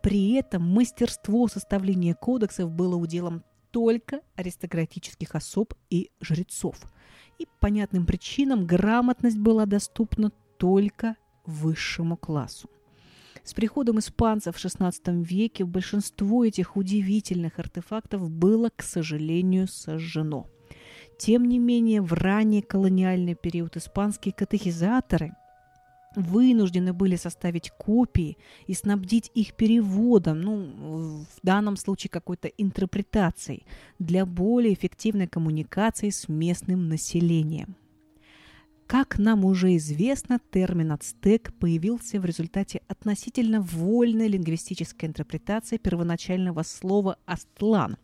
При 0.03 0.33
этом 0.33 0.63
мастерство 0.63 1.47
составления 1.49 2.15
кодексов 2.15 2.71
было 2.71 2.97
уделом 2.97 3.45
только 3.71 4.21
аристократических 4.37 5.35
особ 5.35 5.75
и 5.91 6.11
жрецов. 6.21 6.77
И 7.39 7.47
по 7.47 7.53
понятным 7.61 8.07
причинам 8.07 8.67
грамотность 8.67 9.39
была 9.39 9.67
доступна 9.67 10.33
только 10.59 11.17
высшему 11.47 12.17
классу. 12.17 12.69
С 13.45 13.55
приходом 13.55 13.99
испанцев 13.99 14.57
в 14.57 14.65
XVI 14.65 15.25
веке 15.25 15.65
большинство 15.65 16.45
этих 16.45 16.77
удивительных 16.77 17.59
артефактов 17.59 18.31
было, 18.31 18.71
к 18.75 18.83
сожалению, 18.83 19.67
сожжено. 19.69 20.47
Тем 21.19 21.45
не 21.45 21.59
менее, 21.59 22.01
в 22.01 22.13
ранний 22.13 22.63
колониальный 22.63 23.35
период 23.35 23.77
испанские 23.77 24.33
катехизаторы 24.33 25.35
вынуждены 26.17 26.93
были 26.93 27.17
составить 27.17 27.71
копии 27.71 28.37
и 28.67 28.75
снабдить 28.75 29.31
их 29.35 29.55
переводом, 29.55 30.41
ну, 30.41 31.25
в 31.37 31.47
данном 31.47 31.77
случае 31.77 32.11
какой-то 32.11 32.49
интерпретацией, 32.49 33.65
для 33.99 34.27
более 34.27 34.75
эффективной 34.75 35.29
коммуникации 35.29 36.11
с 36.11 36.29
местным 36.29 36.89
населением. 36.89 37.77
Как 38.91 39.21
нам 39.21 39.45
уже 39.45 39.77
известно, 39.77 40.41
термин 40.51 40.91
«ацтек» 40.91 41.57
появился 41.61 42.19
в 42.19 42.25
результате 42.25 42.83
относительно 42.89 43.61
вольной 43.61 44.27
лингвистической 44.27 45.09
интерпретации 45.09 45.77
первоначального 45.77 46.65
слова 46.65 47.17
«астлан», 47.25 47.99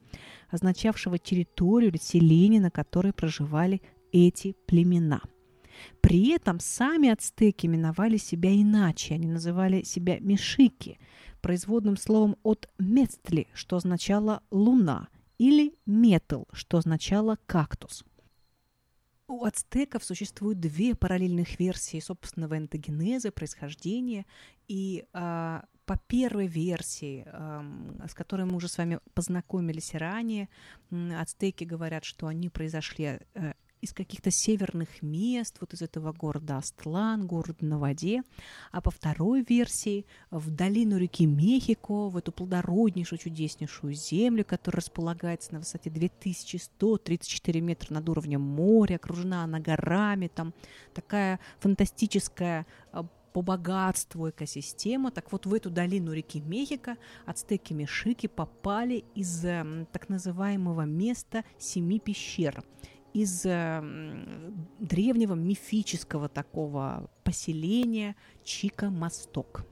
означавшего 0.49 1.19
территорию 1.19 1.91
или 1.91 1.99
селение, 1.99 2.61
на 2.61 2.71
которой 2.71 3.13
проживали 3.13 3.83
эти 4.13 4.55
племена. 4.69 5.23
При 6.03 6.31
этом 6.31 6.61
сами 6.61 7.09
ацтеки 7.09 7.67
именовали 7.67 8.17
себя 8.17 8.55
иначе, 8.55 9.15
они 9.15 9.27
называли 9.27 9.83
себя 9.83 10.21
мешики, 10.21 11.01
производным 11.43 11.97
словом 11.97 12.37
от 12.45 12.69
«местли», 12.79 13.49
что 13.55 13.75
означало 13.75 14.41
«луна», 14.53 15.09
или 15.37 15.75
«метл», 15.85 16.45
что 16.53 16.79
означало 16.79 17.39
«кактус». 17.47 18.05
У 19.29 19.45
ацтеков 19.45 20.05
существуют 20.05 20.61
две 20.61 20.95
параллельных 20.95 21.59
версии 21.59 21.99
собственного 21.99 22.57
энтогенеза, 22.59 23.33
происхождения. 23.33 24.25
И 24.69 25.05
э, 25.13 25.61
по 25.85 25.99
первой 26.07 26.47
версии, 26.47 27.25
э, 27.27 28.07
с 28.09 28.15
которой 28.15 28.47
мы 28.47 28.57
уже 28.57 28.69
с 28.69 28.79
вами 28.79 29.01
познакомились 29.15 29.95
ранее, 29.95 30.49
э, 30.91 31.21
ацтеки 31.21 31.65
говорят, 31.65 32.05
что 32.05 32.29
они 32.29 32.49
произошли 32.49 33.21
э, 33.35 33.55
из 33.87 33.93
каких-то 33.93 34.31
северных 34.31 35.01
мест, 35.01 35.57
вот 35.61 35.73
из 35.73 35.81
этого 35.81 36.13
города 36.13 36.59
Астлан, 36.59 37.27
город 37.27 37.63
на 37.63 37.79
воде. 37.79 38.23
А 38.73 38.81
по 38.81 38.91
второй 38.91 39.45
версии 39.49 40.07
в 40.31 40.51
долину 40.51 40.99
реки 40.99 41.25
Мехико, 41.25 42.09
в 42.09 42.17
эту 42.17 42.33
плодороднейшую, 42.33 43.19
чудеснейшую 43.19 43.95
землю, 43.95 44.45
которая 44.45 44.83
располагается 44.83 45.55
на 45.55 45.61
высоте 45.61 45.89
2134 45.91 47.61
метра 47.61 47.95
над 47.95 48.09
уровнем 48.09 48.41
моря, 48.41 48.97
окружена 48.97 49.45
она 49.45 49.61
горами, 49.61 50.29
там 50.29 50.53
такая 50.93 51.39
фантастическая 51.61 52.67
а, 52.93 53.07
по 53.33 53.43
богатству 53.43 54.31
экосистема. 54.31 55.11
Так 55.13 55.31
вот, 55.31 55.47
в 55.47 55.55
эту 55.55 55.71
долину 55.71 56.13
реки 56.13 56.41
Мехико 56.41 56.97
ацтеки 57.25 57.73
Мешики 57.73 58.27
попали 58.27 59.05
из 59.15 59.43
так 59.93 60.09
называемого 60.09 60.83
места 60.83 61.45
Семи 61.59 62.01
пещер 62.01 62.65
из 63.17 63.47
э, 63.47 63.83
древнего 64.79 65.33
мифического 65.33 66.29
такого 66.29 67.11
поселения 67.25 68.15
Чика-Мосток. 68.45 69.65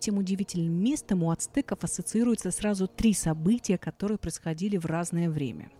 Тем 0.00 0.18
удивительным 0.18 0.74
местом 0.82 1.22
у 1.22 1.30
ацтеков 1.30 1.84
ассоциируются 1.84 2.50
сразу 2.50 2.88
три 2.88 3.14
события, 3.14 3.78
которые 3.78 4.18
происходили 4.18 4.76
в 4.76 4.86
разное 4.86 5.30
время. 5.30 5.70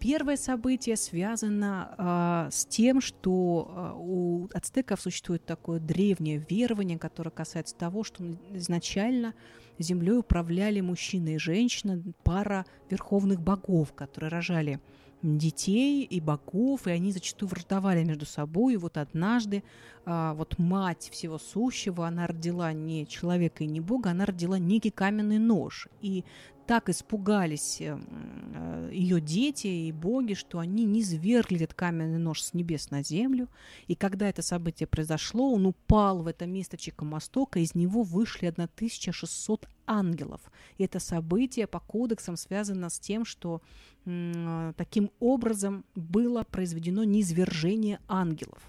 Первое 0.00 0.36
событие 0.36 0.96
связано 0.96 2.48
э, 2.48 2.50
с 2.50 2.66
тем, 2.66 3.00
что 3.00 3.70
э, 3.70 3.92
у 3.96 4.48
ацтеков 4.52 5.00
существует 5.00 5.46
такое 5.46 5.78
древнее 5.78 6.44
верование, 6.50 6.98
которое 6.98 7.30
касается 7.30 7.76
того, 7.76 8.02
что 8.02 8.24
изначально 8.54 9.34
землей 9.78 10.18
управляли 10.18 10.80
мужчина 10.80 11.36
и 11.36 11.38
женщина, 11.38 12.02
пара 12.24 12.66
верховных 12.90 13.40
богов, 13.40 13.92
которые 13.92 14.30
рожали 14.30 14.80
детей 15.22 16.04
и 16.04 16.20
богов, 16.20 16.86
и 16.86 16.90
они 16.90 17.12
зачастую 17.12 17.48
враждовали 17.48 18.04
между 18.04 18.26
собой. 18.26 18.74
И 18.74 18.76
вот 18.76 18.96
однажды 18.96 19.62
а, 20.06 20.34
вот 20.34 20.58
мать 20.58 21.08
всего 21.12 21.38
сущего, 21.38 22.06
она 22.06 22.26
родила 22.26 22.72
не 22.72 23.06
человека 23.06 23.64
и 23.64 23.66
не 23.66 23.80
бога, 23.80 24.10
она 24.10 24.26
родила 24.26 24.58
некий 24.58 24.90
каменный 24.90 25.38
нож. 25.38 25.88
И 26.00 26.24
так 26.70 26.88
испугались 26.88 27.80
э, 27.80 27.98
э, 27.98 28.90
ее 28.92 29.20
дети 29.20 29.66
и 29.66 29.90
боги, 29.90 30.34
что 30.34 30.60
они 30.60 30.84
не 30.84 31.02
свергли 31.02 31.64
этот 31.64 31.74
каменный 31.74 32.20
нож 32.20 32.42
с 32.42 32.54
небес 32.54 32.92
на 32.92 33.02
землю. 33.02 33.48
И 33.88 33.96
когда 33.96 34.28
это 34.28 34.40
событие 34.42 34.86
произошло, 34.86 35.52
он 35.52 35.66
упал 35.66 36.22
в 36.22 36.28
это 36.28 36.46
место 36.46 36.76
Чикомостока, 36.76 37.58
из 37.58 37.74
него 37.74 38.04
вышли 38.04 38.46
1600 38.46 39.66
ангелов. 39.84 40.40
И 40.78 40.84
это 40.84 41.00
событие 41.00 41.66
по 41.66 41.80
кодексам 41.80 42.36
связано 42.36 42.88
с 42.88 43.00
тем, 43.00 43.24
что 43.24 43.62
э, 44.04 44.72
таким 44.76 45.10
образом 45.18 45.84
было 45.96 46.44
произведено 46.44 47.02
низвержение 47.02 47.98
ангелов. 48.06 48.62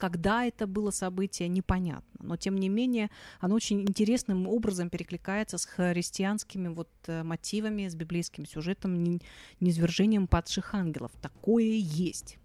Когда 0.00 0.46
это 0.46 0.66
было 0.66 0.90
событие, 0.90 1.46
непонятно. 1.46 2.20
Но, 2.20 2.36
тем 2.36 2.56
не 2.56 2.70
менее, 2.70 3.10
оно 3.38 3.54
очень 3.54 3.82
интересным 3.82 4.48
образом 4.48 4.88
перекликается 4.88 5.58
с 5.58 5.66
христианскими 5.66 6.68
вот 6.68 6.88
э, 7.06 7.22
мотивами, 7.22 7.86
с 7.86 7.94
библейским 7.94 8.46
сюжетом, 8.46 9.20
низвержением 9.60 10.26
падших 10.26 10.74
ангелов. 10.74 11.12
Такое 11.20 11.64
есть. 11.64 12.38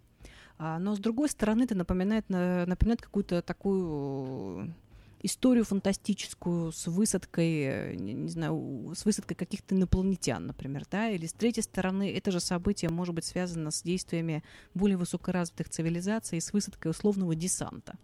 А, 0.58 0.78
но, 0.78 0.94
с 0.94 0.98
другой 0.98 1.30
стороны, 1.30 1.62
это 1.62 1.74
напоминает, 1.74 2.28
напоминает 2.28 3.00
какую-то 3.00 3.40
такую 3.40 4.74
историю 5.26 5.64
фантастическую 5.64 6.72
с 6.72 6.86
высадкой, 6.86 7.96
не, 7.96 8.28
знаю, 8.28 8.92
с 8.96 9.04
высадкой 9.04 9.34
каких-то 9.34 9.74
инопланетян, 9.74 10.46
например, 10.46 10.84
да, 10.90 11.10
или 11.10 11.26
с 11.26 11.32
третьей 11.32 11.62
стороны 11.62 12.12
это 12.12 12.30
же 12.30 12.40
событие 12.40 12.90
может 12.90 13.14
быть 13.14 13.24
связано 13.24 13.70
с 13.70 13.82
действиями 13.82 14.42
более 14.74 14.96
высокоразвитых 14.96 15.68
цивилизаций, 15.68 16.40
с 16.40 16.52
высадкой 16.52 16.90
условного 16.90 17.34
десанта 17.34 17.96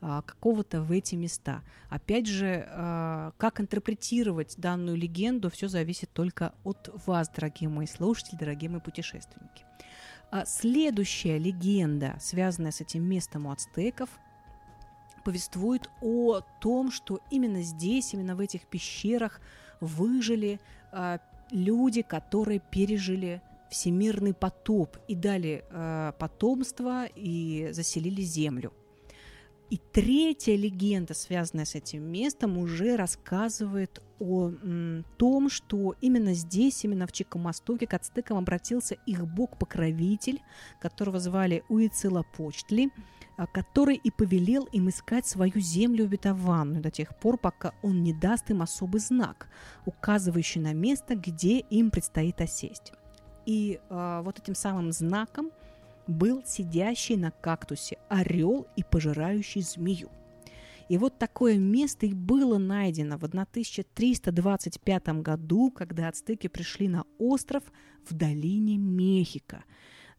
а, 0.00 0.22
какого-то 0.22 0.82
в 0.82 0.92
эти 0.92 1.14
места. 1.14 1.62
Опять 1.88 2.26
же, 2.26 2.66
а, 2.68 3.32
как 3.38 3.60
интерпретировать 3.60 4.54
данную 4.58 4.96
легенду, 4.96 5.50
все 5.50 5.68
зависит 5.68 6.10
только 6.12 6.54
от 6.64 6.90
вас, 7.06 7.30
дорогие 7.34 7.70
мои 7.70 7.86
слушатели, 7.86 8.36
дорогие 8.36 8.70
мои 8.70 8.80
путешественники. 8.80 9.64
А 10.30 10.44
следующая 10.46 11.38
легенда, 11.38 12.16
связанная 12.20 12.72
с 12.72 12.80
этим 12.80 13.04
местом 13.04 13.46
у 13.46 13.52
ацтеков, 13.52 14.10
повествует 15.24 15.90
о 16.00 16.40
том, 16.60 16.90
что 16.90 17.20
именно 17.30 17.62
здесь, 17.62 18.14
именно 18.14 18.36
в 18.36 18.40
этих 18.40 18.66
пещерах 18.66 19.40
выжили 19.80 20.60
э, 20.92 21.18
люди, 21.50 22.02
которые 22.02 22.60
пережили 22.60 23.42
всемирный 23.70 24.34
потоп 24.34 24.96
и 25.08 25.14
дали 25.14 25.64
э, 25.68 26.12
потомство 26.18 27.06
и 27.06 27.70
заселили 27.72 28.22
землю. 28.22 28.72
И 29.70 29.80
третья 29.92 30.54
легенда, 30.56 31.14
связанная 31.14 31.64
с 31.64 31.74
этим 31.74 32.02
местом, 32.04 32.58
уже 32.58 32.96
рассказывает 32.96 34.00
о 34.20 34.50
м, 34.50 35.04
том, 35.16 35.48
что 35.48 35.94
именно 36.00 36.34
здесь, 36.34 36.84
именно 36.84 37.06
в 37.06 37.12
Чикомостоке, 37.12 37.86
к 37.86 37.94
ацтекам 37.94 38.36
обратился 38.36 38.96
их 39.06 39.26
бог-покровитель, 39.26 40.40
которого 40.80 41.18
звали 41.18 41.64
Уицилопочтли, 41.68 42.90
а, 42.90 43.00
который 43.52 43.96
и 43.96 44.10
повелел 44.10 44.64
им 44.72 44.88
искать 44.88 45.26
свою 45.26 45.60
землю 45.60 46.04
обетованную 46.04 46.80
до 46.82 46.90
тех 46.90 47.16
пор, 47.18 47.38
пока 47.38 47.72
он 47.82 48.02
не 48.02 48.12
даст 48.12 48.50
им 48.50 48.62
особый 48.62 49.00
знак, 49.00 49.48
указывающий 49.86 50.60
на 50.60 50.72
место, 50.72 51.14
где 51.16 51.58
им 51.58 51.90
предстоит 51.90 52.40
осесть. 52.40 52.92
И 53.46 53.80
э, 53.88 54.20
вот 54.24 54.38
этим 54.38 54.54
самым 54.54 54.92
знаком– 54.92 55.50
был 56.06 56.42
сидящий 56.44 57.16
на 57.16 57.30
кактусе 57.30 57.98
орел 58.08 58.66
и 58.76 58.82
пожирающий 58.82 59.62
змею. 59.62 60.10
И 60.88 60.98
вот 60.98 61.18
такое 61.18 61.56
место 61.56 62.04
и 62.04 62.12
было 62.12 62.58
найдено 62.58 63.16
в 63.16 63.24
1325 63.24 65.08
году, 65.22 65.70
когда 65.70 66.08
ацтеки 66.08 66.48
пришли 66.48 66.88
на 66.88 67.04
остров 67.18 67.62
в 68.06 68.12
долине 68.12 68.76
Мехико. 68.76 69.64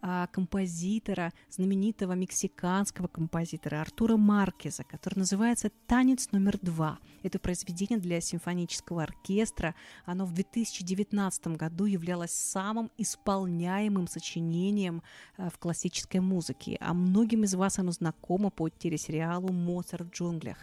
а, 0.00 0.28
композитора, 0.28 1.32
знаменитого 1.50 2.12
мексиканского 2.12 3.08
композитора 3.08 3.80
Артура 3.80 4.16
Маркеза, 4.16 4.84
который 4.84 5.18
называется 5.18 5.72
«Танец 5.88 6.30
номер 6.30 6.58
два». 6.62 7.00
Это 7.24 7.40
произведение 7.40 7.98
для 7.98 8.20
симфонического 8.20 9.02
оркестра. 9.02 9.74
Оно 10.06 10.24
в 10.24 10.32
2019 10.32 11.48
году 11.48 11.84
являлось 11.84 12.30
самым 12.30 12.92
исполняемым 12.96 14.06
сочинением 14.06 15.02
а, 15.36 15.50
в 15.50 15.58
классической 15.58 16.20
музыке, 16.20 16.78
а 16.80 16.94
многим 16.94 17.42
из 17.42 17.56
вас 17.56 17.80
оно 17.80 17.90
знакомо 17.90 18.50
по 18.50 18.68
телесериалу 19.00 19.52
«Моцарт 19.52 20.08
в 20.08 20.10
джунглях». 20.10 20.58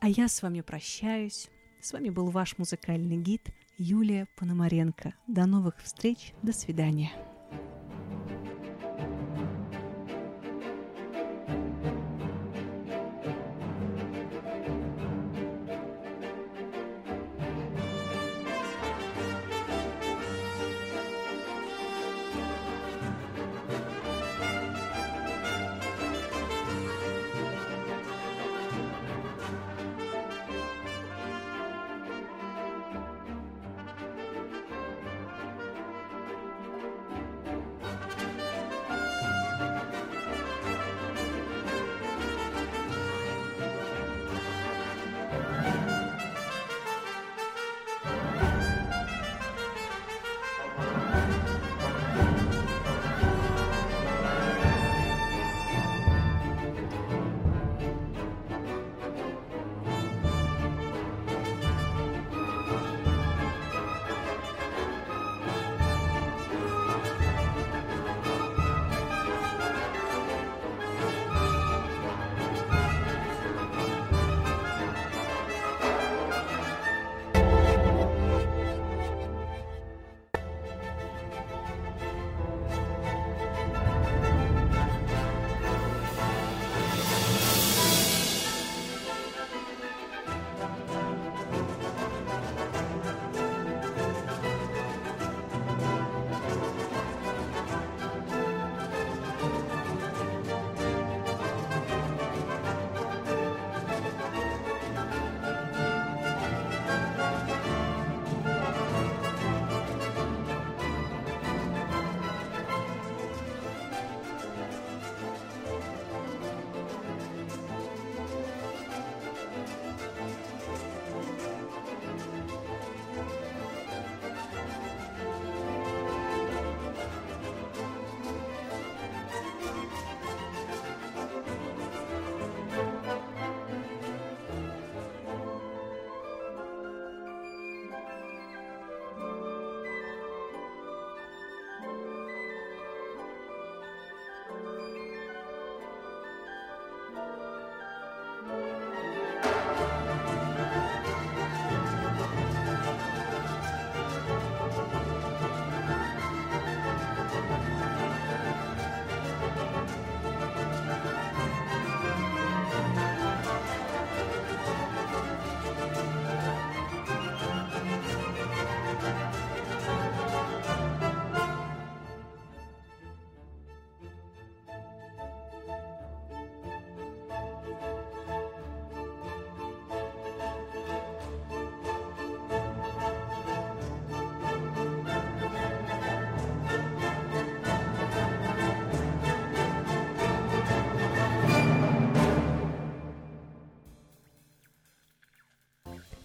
А 0.00 0.08
я 0.08 0.28
с 0.28 0.42
вами 0.42 0.60
прощаюсь. 0.60 1.48
С 1.80 1.92
вами 1.92 2.10
был 2.10 2.30
ваш 2.30 2.58
музыкальный 2.58 3.16
гид 3.16 3.42
Юлия 3.78 4.26
Пономаренко. 4.36 5.14
До 5.26 5.46
новых 5.46 5.78
встреч, 5.82 6.32
до 6.42 6.52
свидания. 6.52 7.12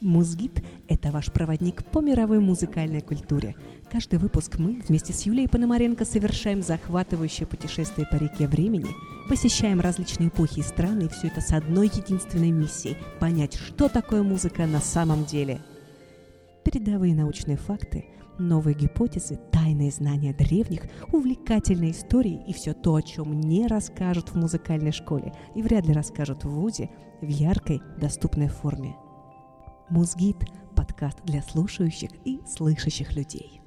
Музгид– 0.10 0.64
это 0.88 1.12
ваш 1.12 1.32
проводник 1.32 1.86
по 1.86 2.02
мировой 2.02 2.40
музыкальной 2.40 3.02
культуре. 3.02 3.56
Каждый 3.92 4.18
выпуск 4.18 4.58
мы 4.58 4.82
вместе 4.88 5.14
с 5.14 5.22
Юлией 5.22 5.48
Пономаренко 5.48 6.04
совершаем 6.04 6.64
захватывающее 6.64 7.46
путешествие 7.46 8.08
по 8.12 8.16
реке 8.16 8.48
времени, 8.48 8.88
посещаем 9.30 9.80
различные 9.80 10.30
эпохи 10.30 10.62
и 10.62 10.64
страны, 10.64 11.04
и 11.04 11.10
все 11.10 11.28
это 11.28 11.42
с 11.42 11.52
одной 11.52 11.92
единственной 11.94 12.50
миссией– 12.50 12.98
понять, 13.20 13.54
что 13.54 13.88
такое 13.88 14.24
музыка 14.24 14.66
на 14.66 14.82
самом 14.82 15.26
деле. 15.26 15.62
Передовые 16.66 17.14
научные 17.14 17.58
факты, 17.58 18.06
новые 18.40 18.74
гипотезы, 18.74 19.40
тайные 19.52 19.92
знания 19.92 20.34
древних, 20.34 20.86
увлекательные 21.12 21.92
истории 21.92 22.42
и 22.48 22.54
все 22.54 22.74
то, 22.74 22.96
о 22.96 23.04
чем 23.04 23.40
не 23.40 23.68
расскажут 23.68 24.30
в 24.30 24.36
музыкальной 24.36 24.92
школе 24.92 25.34
и 25.54 25.62
вряд 25.62 25.86
ли 25.86 25.94
расскажут 25.94 26.46
в 26.46 26.50
ВУЗе 26.50 26.90
в 27.22 27.28
яркой, 27.28 27.84
доступной 28.00 28.48
форме– 28.48 28.96
Музгид– 29.90 30.38
подкаст 30.76 31.18
для 31.24 31.42
слушающих 31.42 32.12
и 32.24 32.40
слышащих 32.46 33.16
людей. 33.16 33.59